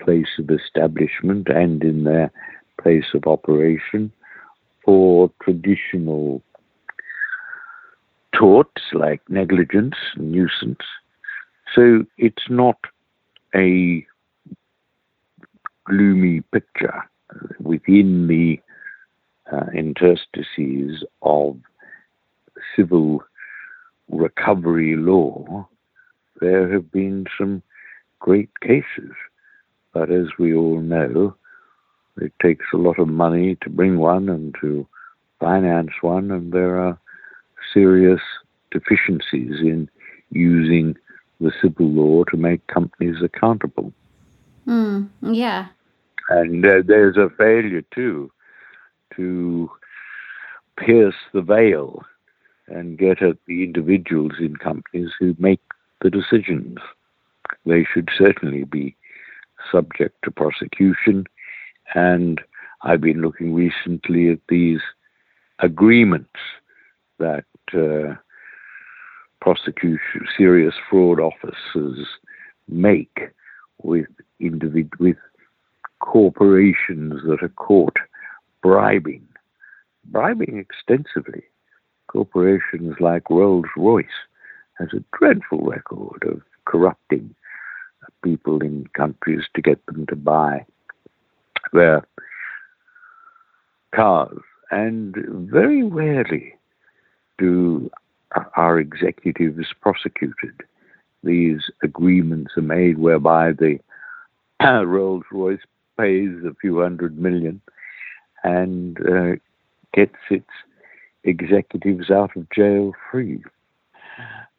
[0.00, 2.30] place of establishment and in their
[2.80, 4.12] place of operation,
[4.84, 6.42] for traditional
[8.32, 10.84] torts like negligence and nuisance.
[11.74, 12.76] So it's not
[13.54, 14.04] a
[15.84, 17.02] gloomy picture
[17.60, 18.60] within the
[19.52, 21.58] uh, interstices of
[22.76, 23.22] civil
[24.10, 25.66] recovery law.
[26.40, 27.62] There have been some
[28.18, 29.12] great cases,
[29.92, 31.36] but as we all know,
[32.20, 34.86] it takes a lot of money to bring one and to
[35.40, 36.98] finance one, and there are
[37.72, 38.20] serious
[38.70, 39.88] deficiencies in
[40.30, 40.96] using
[41.40, 43.92] the civil law to make companies accountable.
[44.66, 45.66] Mm, yeah.
[46.28, 48.30] And uh, there's a failure, too,
[49.16, 49.70] to
[50.78, 52.02] pierce the veil
[52.68, 55.60] and get at the individuals in companies who make
[56.00, 56.78] the decisions.
[57.66, 58.96] They should certainly be
[59.70, 61.24] subject to prosecution.
[61.94, 62.40] And
[62.82, 64.80] I've been looking recently at these
[65.60, 66.38] agreements
[67.18, 68.14] that uh,
[69.40, 72.06] prosecution, serious fraud officers
[72.68, 73.30] make
[73.82, 74.06] with
[74.40, 75.16] individ- with
[76.00, 77.96] corporations that are caught
[78.64, 79.28] bribing,
[80.06, 81.42] bribing extensively.
[82.08, 84.06] Corporations like Rolls Royce
[84.78, 87.34] has a dreadful record of corrupting
[88.22, 90.64] people in countries to get them to buy
[91.74, 92.06] their
[93.94, 94.40] cars,
[94.70, 95.14] and
[95.50, 96.54] very rarely
[97.36, 97.90] do
[98.56, 100.62] our executives prosecuted.
[101.22, 103.78] These agreements are made whereby the
[104.86, 105.60] Rolls Royce
[105.98, 107.60] pays a few hundred million
[108.44, 109.36] and uh,
[109.92, 110.50] gets its
[111.24, 113.42] executives out of jail free.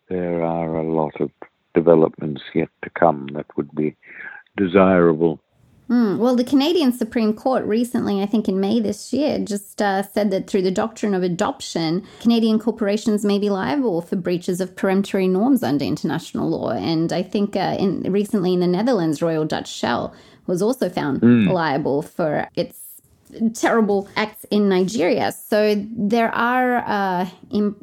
[0.10, 1.32] There are a lot of
[1.74, 3.96] developments yet to come that would be
[4.58, 5.40] desirable
[5.90, 6.18] Mm.
[6.18, 10.32] Well, the Canadian Supreme Court recently, I think in May this year, just uh, said
[10.32, 15.28] that through the doctrine of adoption, Canadian corporations may be liable for breaches of peremptory
[15.28, 16.72] norms under international law.
[16.72, 20.14] And I think uh, in, recently in the Netherlands, Royal Dutch Shell
[20.48, 21.52] was also found mm.
[21.52, 22.80] liable for its
[23.54, 25.32] terrible acts in Nigeria.
[25.32, 27.30] So there are uh,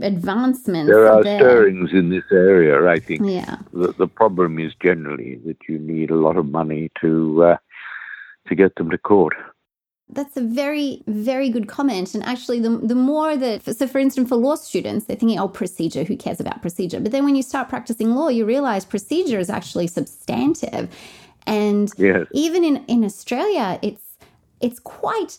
[0.00, 0.90] advancements.
[0.90, 1.38] There are there.
[1.38, 3.22] stirrings in this area, I think.
[3.24, 3.58] Yeah.
[3.72, 7.56] The, the, problem is generally that you need a lot of money to uh,
[8.48, 9.34] to get them to court.
[10.08, 12.14] That's a very, very good comment.
[12.14, 15.48] And actually, the, the more that, so for instance, for law students, they're thinking, oh,
[15.48, 17.00] procedure, who cares about procedure?
[17.00, 20.94] But then when you start practicing law, you realize procedure is actually substantive.
[21.46, 22.26] And yes.
[22.32, 24.01] even in, in Australia, it's
[24.62, 25.38] it's quite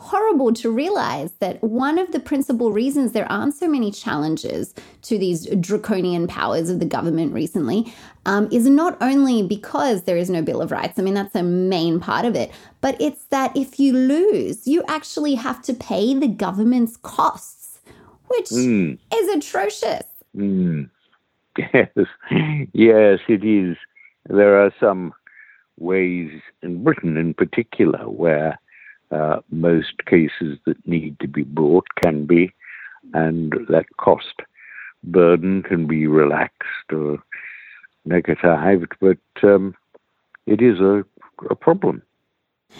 [0.00, 5.18] horrible to realize that one of the principal reasons there aren't so many challenges to
[5.18, 7.92] these draconian powers of the government recently
[8.24, 11.42] um, is not only because there is no Bill of Rights, I mean, that's a
[11.42, 12.50] main part of it,
[12.80, 17.80] but it's that if you lose, you actually have to pay the government's costs,
[18.28, 18.98] which mm.
[19.14, 20.04] is atrocious.
[20.34, 20.88] Mm.
[21.58, 21.88] Yes,
[22.72, 23.76] yes, it is.
[24.28, 25.12] There are some
[25.80, 26.30] ways
[26.62, 28.58] in Britain in particular where
[29.10, 32.52] uh, most cases that need to be brought can be,
[33.12, 34.42] and that cost
[35.02, 37.18] burden can be relaxed or
[38.06, 39.74] negatived, but um,
[40.46, 41.04] it is a,
[41.48, 42.02] a problem.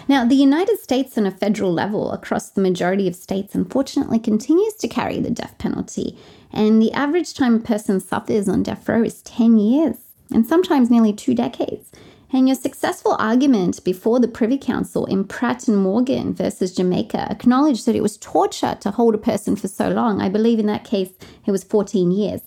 [0.07, 4.73] Now, the United States on a federal level across the majority of states unfortunately continues
[4.75, 6.17] to carry the death penalty,
[6.51, 9.97] and the average time a person suffers on death row is 10 years,
[10.33, 11.91] and sometimes nearly two decades.
[12.33, 17.85] And your successful argument before the Privy Council in Pratt and Morgan versus Jamaica acknowledged
[17.85, 20.21] that it was torture to hold a person for so long.
[20.21, 21.09] I believe in that case
[21.45, 22.41] it was 14 years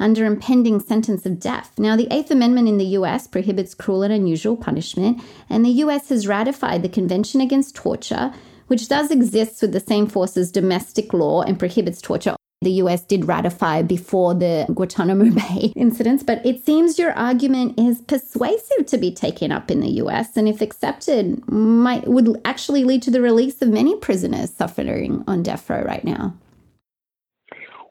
[0.00, 1.70] under impending sentence of death.
[1.78, 6.08] Now, the Eighth Amendment in the US prohibits cruel and unusual punishment, and the US
[6.08, 8.32] has ratified the Convention Against Torture,
[8.66, 13.02] which does exist with the same force as domestic law and prohibits torture the US
[13.02, 18.98] did ratify before the Guantanamo Bay incidents, but it seems your argument is persuasive to
[18.98, 23.20] be taken up in the US and if accepted might would actually lead to the
[23.20, 26.34] release of many prisoners suffering on death row right now.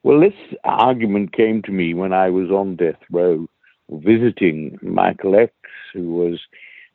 [0.04, 0.34] Well, this
[0.64, 3.48] argument came to me when I was on death row
[3.90, 5.54] visiting Michael X,
[5.94, 6.40] who was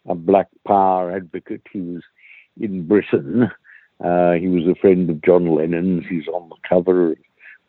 [0.09, 1.63] a Black Power advocate.
[1.73, 2.03] He was
[2.59, 3.51] in Britain
[4.03, 6.05] Uh, he was a friend of John Lennon's.
[6.09, 7.19] He's on the cover of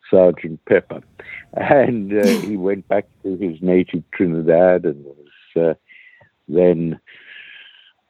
[0.09, 1.01] Sergeant Pepper.
[1.53, 5.25] And uh, he went back to his native Trinidad and was
[5.55, 5.73] uh,
[6.47, 6.99] then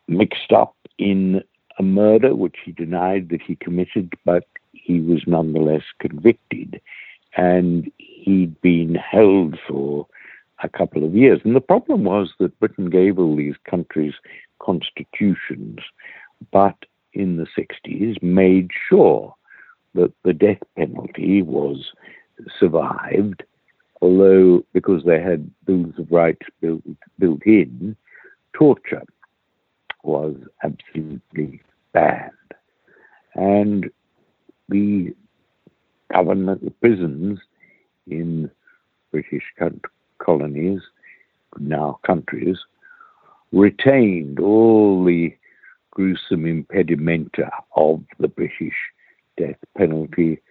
[0.07, 1.43] mixed up in
[1.79, 6.81] a murder which he denied that he committed, but he was nonetheless convicted.
[7.37, 10.07] And he'd been held for
[10.63, 11.39] a couple of years.
[11.43, 14.13] And the problem was that Britain gave all these countries
[14.59, 15.79] constitutions,
[16.51, 16.75] but
[17.13, 19.35] in the 60s made sure
[19.93, 21.91] that the death penalty was
[22.59, 23.43] survived,
[24.01, 26.83] although because they had bills of rights built,
[27.19, 27.95] built in,
[28.53, 29.03] torture
[30.03, 31.61] was absolutely
[31.93, 32.31] banned.
[33.35, 33.89] And
[34.69, 35.15] the
[36.13, 37.39] government, the prisons
[38.07, 38.49] in
[39.11, 39.43] British
[40.19, 40.81] colonies,
[41.59, 42.57] now countries,
[43.51, 45.35] retained all the
[45.91, 48.75] gruesome impedimenta of the British
[49.37, 50.41] death penalty,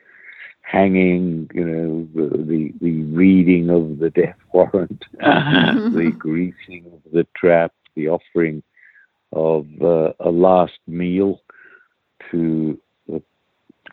[0.63, 7.27] hanging, you know, the, the, the reading of the death warrant, the greasing of the
[7.37, 8.63] trap, the offering
[9.33, 11.41] of uh, a last meal
[12.31, 13.23] to the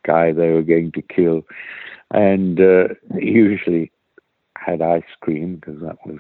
[0.04, 1.44] guy they were going to kill,
[2.12, 3.92] and uh, usually
[4.58, 6.20] had ice cream because that was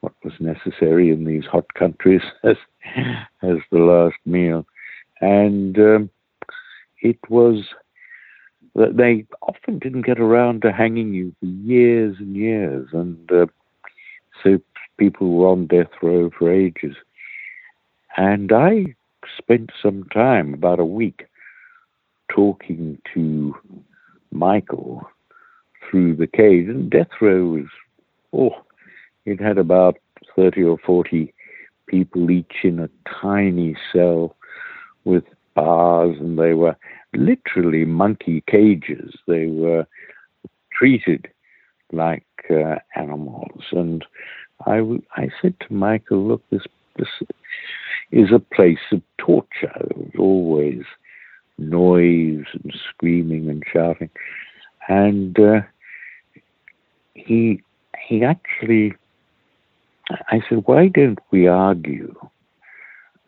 [0.00, 2.56] what was necessary in these hot countries as
[3.42, 4.66] as the last meal,
[5.20, 6.10] and um,
[7.00, 7.64] it was
[8.74, 13.46] that they often didn't get around to hanging you for years and years, and uh,
[14.42, 14.58] so
[14.98, 16.96] people were on death row for ages.
[18.16, 18.94] And I
[19.36, 21.26] spent some time, about a week,
[22.28, 23.54] talking to
[24.30, 25.08] Michael
[25.88, 26.68] through the cage.
[26.68, 27.66] And death row was,
[28.32, 28.62] oh,
[29.24, 29.98] it had about
[30.34, 31.32] 30 or 40
[31.86, 32.90] people each in a
[33.20, 34.36] tiny cell
[35.04, 35.24] with
[35.56, 36.76] bars, and they were
[37.14, 39.14] literally monkey cages.
[39.26, 39.86] They were
[40.72, 41.28] treated
[41.92, 43.64] like uh, animals.
[43.72, 44.04] And
[44.66, 46.62] I, w- I said to Michael, look, this,
[46.96, 47.08] this
[48.12, 49.72] is a place of torture.
[49.74, 50.82] There was always
[51.58, 54.10] noise and screaming and shouting.
[54.88, 55.62] And uh,
[57.14, 57.62] he
[58.08, 58.94] he actually,
[60.30, 62.14] I said, why don't we argue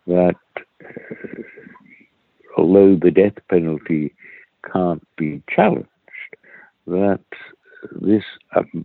[0.07, 0.37] that
[0.85, 1.38] uh,
[2.59, 4.15] although the death penalty
[4.73, 5.89] can't be challenged,
[6.87, 7.21] that
[8.01, 8.25] this
[8.57, 8.85] um,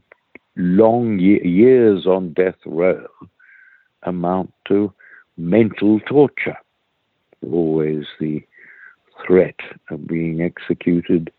[0.56, 3.06] long ye- years on death row
[4.04, 4.94] amount to
[5.38, 6.58] mental torture.
[7.52, 8.44] Always the
[9.26, 9.60] threat
[9.90, 11.32] of being executed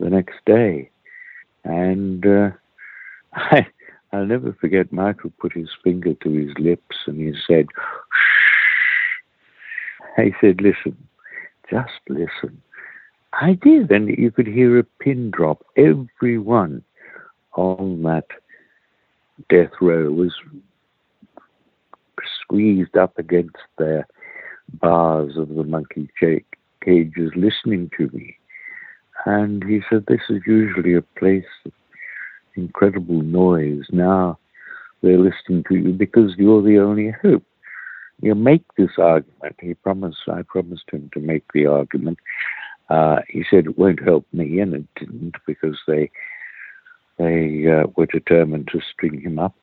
[0.00, 0.90] the next day.
[1.64, 2.50] And uh,
[3.34, 3.66] I,
[4.12, 8.32] I'll never forget Michael put his finger to his lips and he said, Shh.
[10.18, 10.96] I said, listen,
[11.70, 12.62] just listen.
[13.34, 15.64] I did, and you could hear a pin drop.
[15.76, 16.82] Everyone
[17.54, 18.26] on that
[19.48, 20.34] death row was
[22.42, 24.06] squeezed up against their
[24.80, 28.36] bars of the monkey cages listening to me.
[29.24, 31.72] And he said, This is usually a place of
[32.56, 33.84] incredible noise.
[33.90, 34.38] Now
[35.02, 37.44] they're listening to you because you're the only hope.
[38.22, 39.56] You make this argument.
[39.60, 42.18] He promised, I promised him to make the argument.
[42.88, 46.10] Uh, he said it won't help me, and it didn't because they
[47.18, 49.54] they uh, were determined to string him up.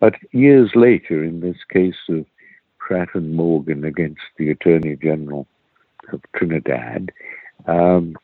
[0.00, 2.24] But years later, in this case of
[2.78, 5.46] Pratt and Morgan against the Attorney General
[6.12, 7.12] of Trinidad,
[7.66, 8.16] um,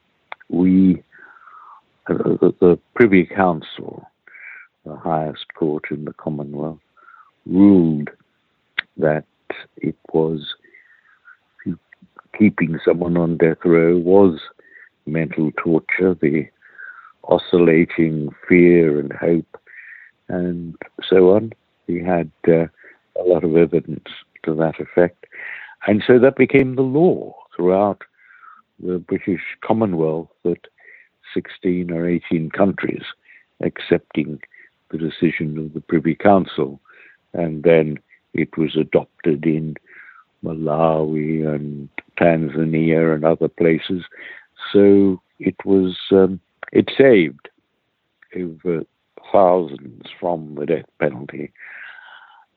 [0.49, 1.03] we,
[2.09, 4.07] uh, the, the Privy Council,
[4.85, 6.81] the highest court in the Commonwealth,
[7.47, 8.11] ruled
[8.97, 9.25] that
[9.77, 10.55] it was
[12.39, 14.41] keeping someone on death row was
[15.07, 16.47] mental torture, the
[17.25, 19.59] oscillating fear and hope,
[20.29, 20.75] and
[21.07, 21.53] so on.
[21.87, 22.67] We had uh,
[23.21, 24.09] a lot of evidence
[24.45, 25.27] to that effect.
[25.87, 28.03] And so that became the law throughout
[28.79, 30.67] the British Commonwealth that
[31.35, 33.03] 16 or 18 countries
[33.61, 34.41] accepting
[34.91, 36.81] the decision of the Privy Council.
[37.33, 37.99] And then
[38.35, 39.77] it was adopted in
[40.45, 41.89] Malawi and
[42.19, 44.05] Tanzania and other places.
[44.73, 46.41] So it was, um,
[46.73, 47.49] it saved
[48.37, 48.85] over
[49.33, 51.53] thousands from the death penalty.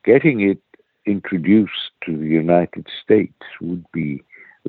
[0.06, 0.60] Getting it
[1.06, 4.24] introduced to the United States would be,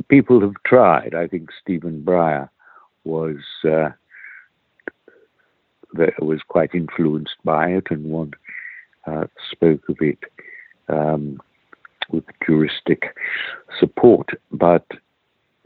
[0.09, 1.15] people have tried.
[1.15, 2.49] I think Stephen Breyer
[3.05, 3.91] was uh,
[6.19, 8.33] was quite influenced by it, and one
[9.07, 10.19] uh, spoke of it
[10.89, 11.41] um,
[12.11, 13.17] with juristic
[13.79, 14.31] support.
[14.53, 14.87] But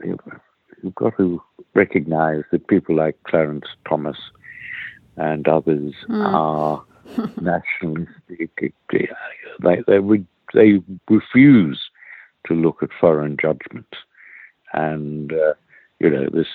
[0.03, 1.41] you've got to
[1.73, 4.17] recognize that people like Clarence Thomas
[5.17, 6.25] and others mm.
[6.25, 6.83] are
[7.41, 8.73] nationalistic.
[8.91, 9.09] They,
[9.61, 10.01] they,
[10.53, 11.79] they refuse
[12.47, 13.97] to look at foreign judgments.
[14.73, 15.53] And, uh,
[15.99, 16.47] you know, this,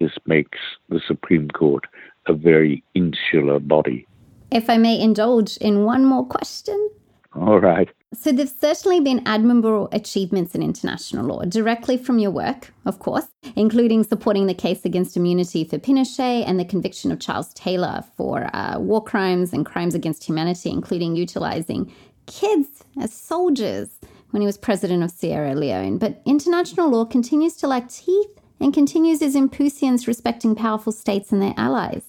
[0.00, 1.84] this makes the Supreme Court
[2.26, 4.06] a very insular body.
[4.50, 6.90] If I may indulge in one more question.
[7.34, 7.88] All right.
[8.14, 13.26] So, there've certainly been admirable achievements in international law, directly from your work, of course,
[13.56, 18.48] including supporting the case against immunity for Pinochet and the conviction of Charles Taylor for
[18.54, 21.92] uh, war crimes and crimes against humanity, including utilizing
[22.26, 23.98] kids as soldiers
[24.30, 25.98] when he was president of Sierra Leone.
[25.98, 31.42] But international law continues to lack teeth and continues its impuissance respecting powerful states and
[31.42, 32.08] their allies.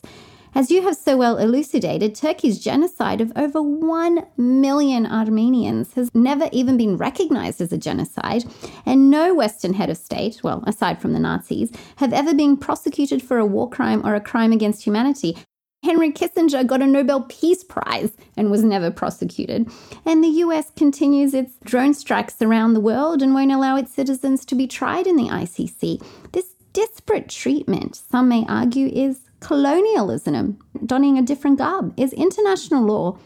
[0.58, 6.50] As you have so well elucidated, Turkey's genocide of over 1 million Armenians has never
[6.52, 8.44] even been recognized as a genocide,
[8.84, 13.22] and no Western head of state, well, aside from the Nazis, have ever been prosecuted
[13.22, 15.38] for a war crime or a crime against humanity.
[15.84, 19.70] Henry Kissinger got a Nobel Peace Prize and was never prosecuted.
[20.08, 24.44] And the US continues its drone strikes around the world and won't allow its citizens
[24.46, 26.04] to be tried in the ICC.
[26.32, 31.94] This disparate treatment, some may argue, is colonialism, donning a different garb?
[31.98, 33.18] Is international law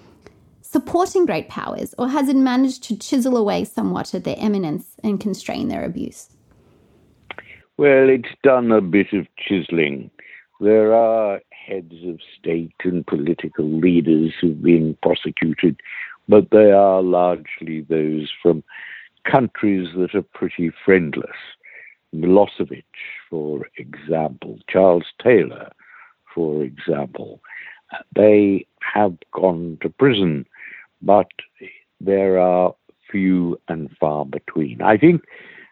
[0.62, 5.20] supporting great powers, or has it managed to chisel away somewhat at their eminence and
[5.20, 6.30] constrain their abuse?
[7.78, 10.12] Well, it's done a bit of chiseling.
[10.60, 15.80] There are heads of state and political leaders who've been prosecuted,
[16.30, 18.64] but they are largely those from
[19.24, 21.30] countries that are pretty friendless.
[22.16, 22.84] Milosevic,
[23.30, 25.72] for example, Charles Taylor,
[26.34, 27.40] for example,
[28.16, 30.46] they have gone to prison,
[31.02, 31.28] but
[32.00, 32.74] there are
[33.12, 34.82] few and far between.
[34.82, 35.24] I think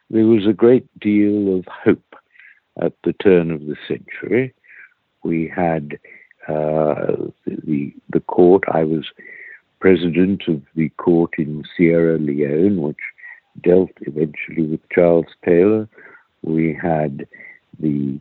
[0.09, 2.15] there was a great deal of hope
[2.81, 4.53] at the turn of the century.
[5.23, 5.99] We had
[6.47, 7.15] uh,
[7.45, 8.63] the the court.
[8.71, 9.05] I was
[9.79, 12.97] president of the court in Sierra Leone, which
[13.61, 15.87] dealt eventually with Charles Taylor.
[16.41, 17.27] We had
[17.79, 18.19] the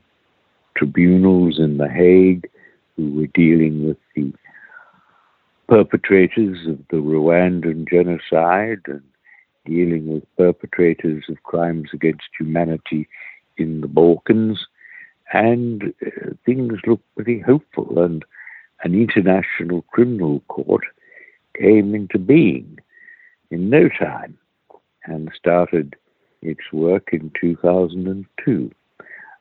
[0.79, 2.49] tribunals in The Hague
[2.97, 4.33] who were dealing with the
[5.69, 9.03] perpetrators of the Rwandan genocide and
[9.67, 13.09] dealing with perpetrators of crimes against humanity
[13.57, 14.67] in the Balkans.
[15.33, 18.25] And uh, things looked pretty hopeful, and
[18.83, 20.85] an international criminal court
[21.59, 22.79] came into being
[23.51, 24.39] in no time
[25.05, 25.97] and started
[26.41, 28.71] its work in 2002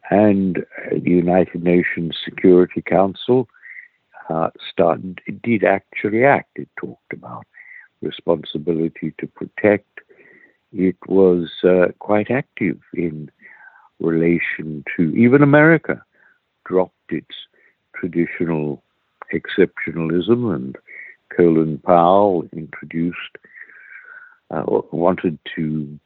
[0.09, 3.47] and the United Nations Security Council
[4.29, 6.51] uh, started, it did actually act.
[6.55, 7.45] It talked about
[8.01, 9.99] responsibility to protect.
[10.71, 13.31] It was uh, quite active in
[13.99, 16.03] relation to even America
[16.65, 17.35] dropped its
[17.95, 18.83] traditional
[19.33, 20.75] exceptionalism and
[21.35, 23.37] Colin Powell introduced
[24.51, 25.99] uh, wanted to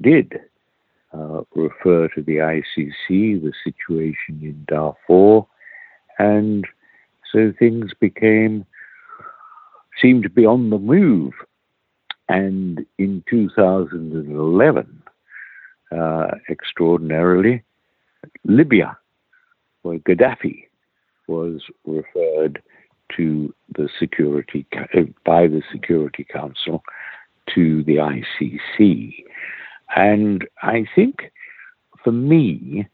[0.00, 0.40] did
[1.12, 5.46] uh, refer to the ICC, the situation in Darfur,
[6.18, 6.66] and
[7.32, 8.64] so things became
[10.00, 11.32] seemed to be on the move.
[12.28, 15.02] And in 2011,
[15.90, 17.62] uh, extraordinarily,
[18.44, 18.96] Libya,
[19.82, 20.64] where Gaddafi
[21.26, 22.62] was referred
[23.16, 24.66] to the security
[25.24, 26.82] by the Security Council
[27.54, 29.24] to the ICC.
[29.94, 31.30] And I think
[32.04, 32.86] for me,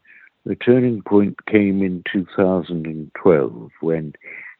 [0.45, 4.13] the turning point came in 2012 when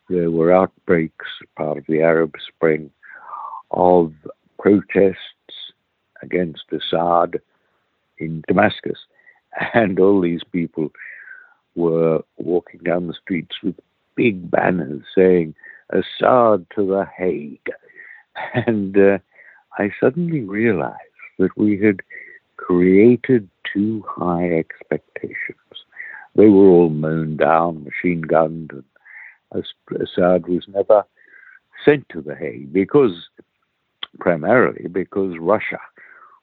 [0.10, 1.26] there were outbreaks,
[1.56, 2.90] part of the Arab Spring,
[3.72, 4.14] of
[4.60, 5.18] protests
[6.22, 7.40] against Assad
[8.18, 9.00] in Damascus.
[9.74, 10.90] And all these people
[11.76, 13.76] were walking down the streets with
[14.16, 15.56] big banners saying,
[15.92, 17.70] Assad to the Hague.
[18.54, 19.20] And uh,
[19.78, 20.98] I suddenly realized
[21.40, 22.02] that we had
[22.66, 25.86] created too high expectations.
[26.36, 29.66] They were all mown down, machine gunned, and
[30.02, 31.04] Assad was never
[31.84, 33.30] sent to The Hague because,
[34.20, 35.80] primarily because Russia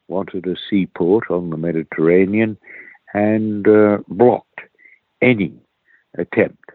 [0.06, 2.56] wanted a seaport on the Mediterranean
[3.14, 4.60] and uh, blocked
[5.20, 5.52] any
[6.16, 6.70] attempt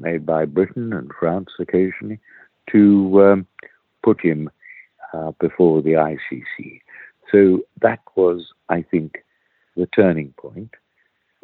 [0.00, 2.18] made by Britain and France occasionally
[2.72, 3.46] to um,
[4.02, 4.50] put him
[5.12, 6.80] uh, before the ICC.
[7.30, 9.24] So that was, I think,
[9.76, 10.70] the turning point,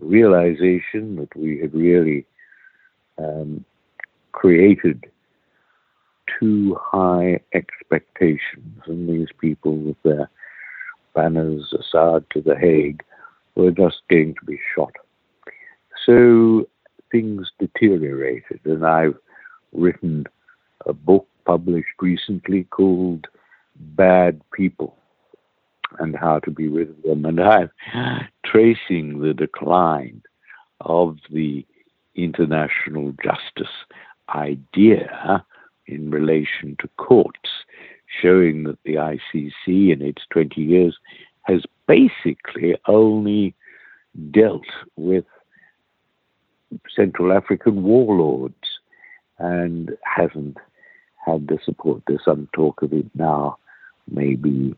[0.01, 2.27] realization that we had really
[3.19, 3.65] um,
[4.33, 5.05] created
[6.39, 10.29] too high expectations, and these people with their
[11.15, 13.03] banners Assad to the Hague
[13.55, 14.93] were just going to be shot.
[16.05, 16.69] So
[17.11, 19.17] things deteriorated, and I've
[19.73, 20.27] written
[20.85, 23.27] a book published recently called
[23.77, 24.97] Bad People
[25.99, 27.25] and How to Be with Them.
[27.25, 27.71] And I'm
[28.45, 30.23] tracing the decline
[30.81, 31.65] of the
[32.15, 33.73] international justice
[34.35, 35.45] idea
[35.87, 37.51] in relation to courts,
[38.21, 40.97] showing that the ICC in its 20 years
[41.43, 43.55] has basically only
[44.31, 45.25] dealt with
[46.95, 48.55] Central African warlords
[49.39, 50.57] and hasn't
[51.25, 52.03] had the support.
[52.07, 53.59] There's some talk of it now,
[54.11, 54.75] maybe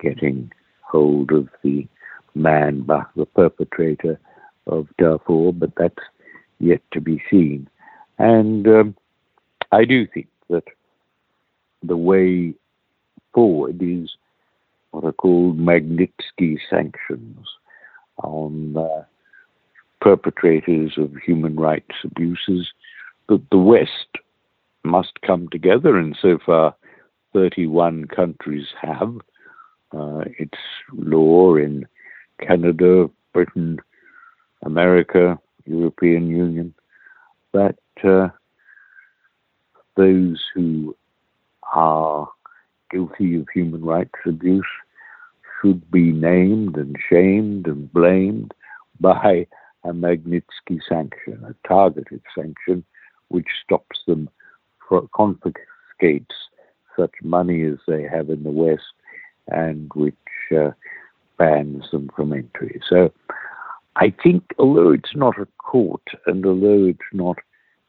[0.00, 0.52] getting
[0.82, 1.86] hold of the
[2.34, 4.18] man, the perpetrator
[4.66, 6.04] of Darfur, but that's
[6.58, 7.68] yet to be seen.
[8.18, 8.96] And um,
[9.72, 10.64] I do think that
[11.82, 12.54] the way
[13.32, 14.10] forward is
[14.90, 17.46] what are called Magnitsky sanctions
[18.22, 19.04] on uh,
[20.00, 22.68] perpetrators of human rights abuses,
[23.28, 24.18] that the West
[24.82, 26.74] must come together, and so far
[27.32, 29.14] 31 countries have.
[29.92, 30.58] Uh, it's
[30.92, 31.86] law in
[32.40, 33.78] Canada, Britain,
[34.62, 36.74] America, European Union,
[37.52, 38.28] that uh,
[39.96, 40.96] those who
[41.72, 42.28] are
[42.90, 44.66] guilty of human rights abuse
[45.60, 48.52] should be named and shamed and blamed
[48.98, 49.46] by
[49.84, 52.84] a Magnitsky sanction, a targeted sanction,
[53.28, 54.28] which stops them,
[55.14, 56.34] confiscates
[56.96, 58.82] such money as they have in the West,
[59.48, 60.14] and which
[60.56, 60.70] uh,
[61.38, 62.80] bans them from entry.
[62.88, 63.12] So
[63.96, 67.38] I think, although it's not a court and although it's not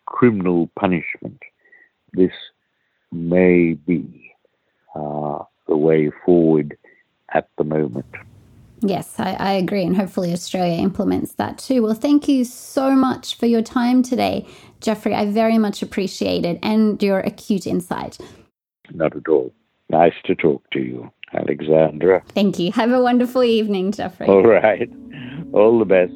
[0.06, 1.42] criminal punishment,
[2.14, 2.32] this
[3.12, 4.34] may be
[4.96, 6.78] uh, the way forward
[7.34, 8.06] at the moment.
[8.82, 9.84] Yes, I, I, agree.
[9.84, 11.84] And hopefully Australia implements that too.
[11.84, 14.48] Well, thank you so much for your time today,
[14.80, 15.14] Geoffrey.
[15.14, 18.18] I very much appreciate it and your acute insight.
[18.92, 19.54] Not at all.
[19.92, 22.24] Nice to talk to you, Alexandra.
[22.30, 22.72] Thank you.
[22.72, 24.26] Have a wonderful evening, Geoffrey.
[24.26, 24.90] All right.
[25.52, 26.14] All the best.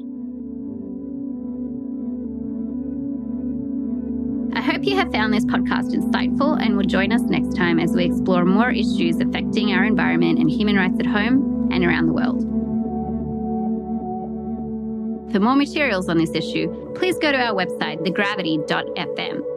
[4.57, 7.91] I hope you have found this podcast insightful and will join us next time as
[7.91, 12.13] we explore more issues affecting our environment and human rights at home and around the
[12.13, 12.43] world.
[15.33, 19.54] For more materials on this issue, please go to our website, thegravity.fm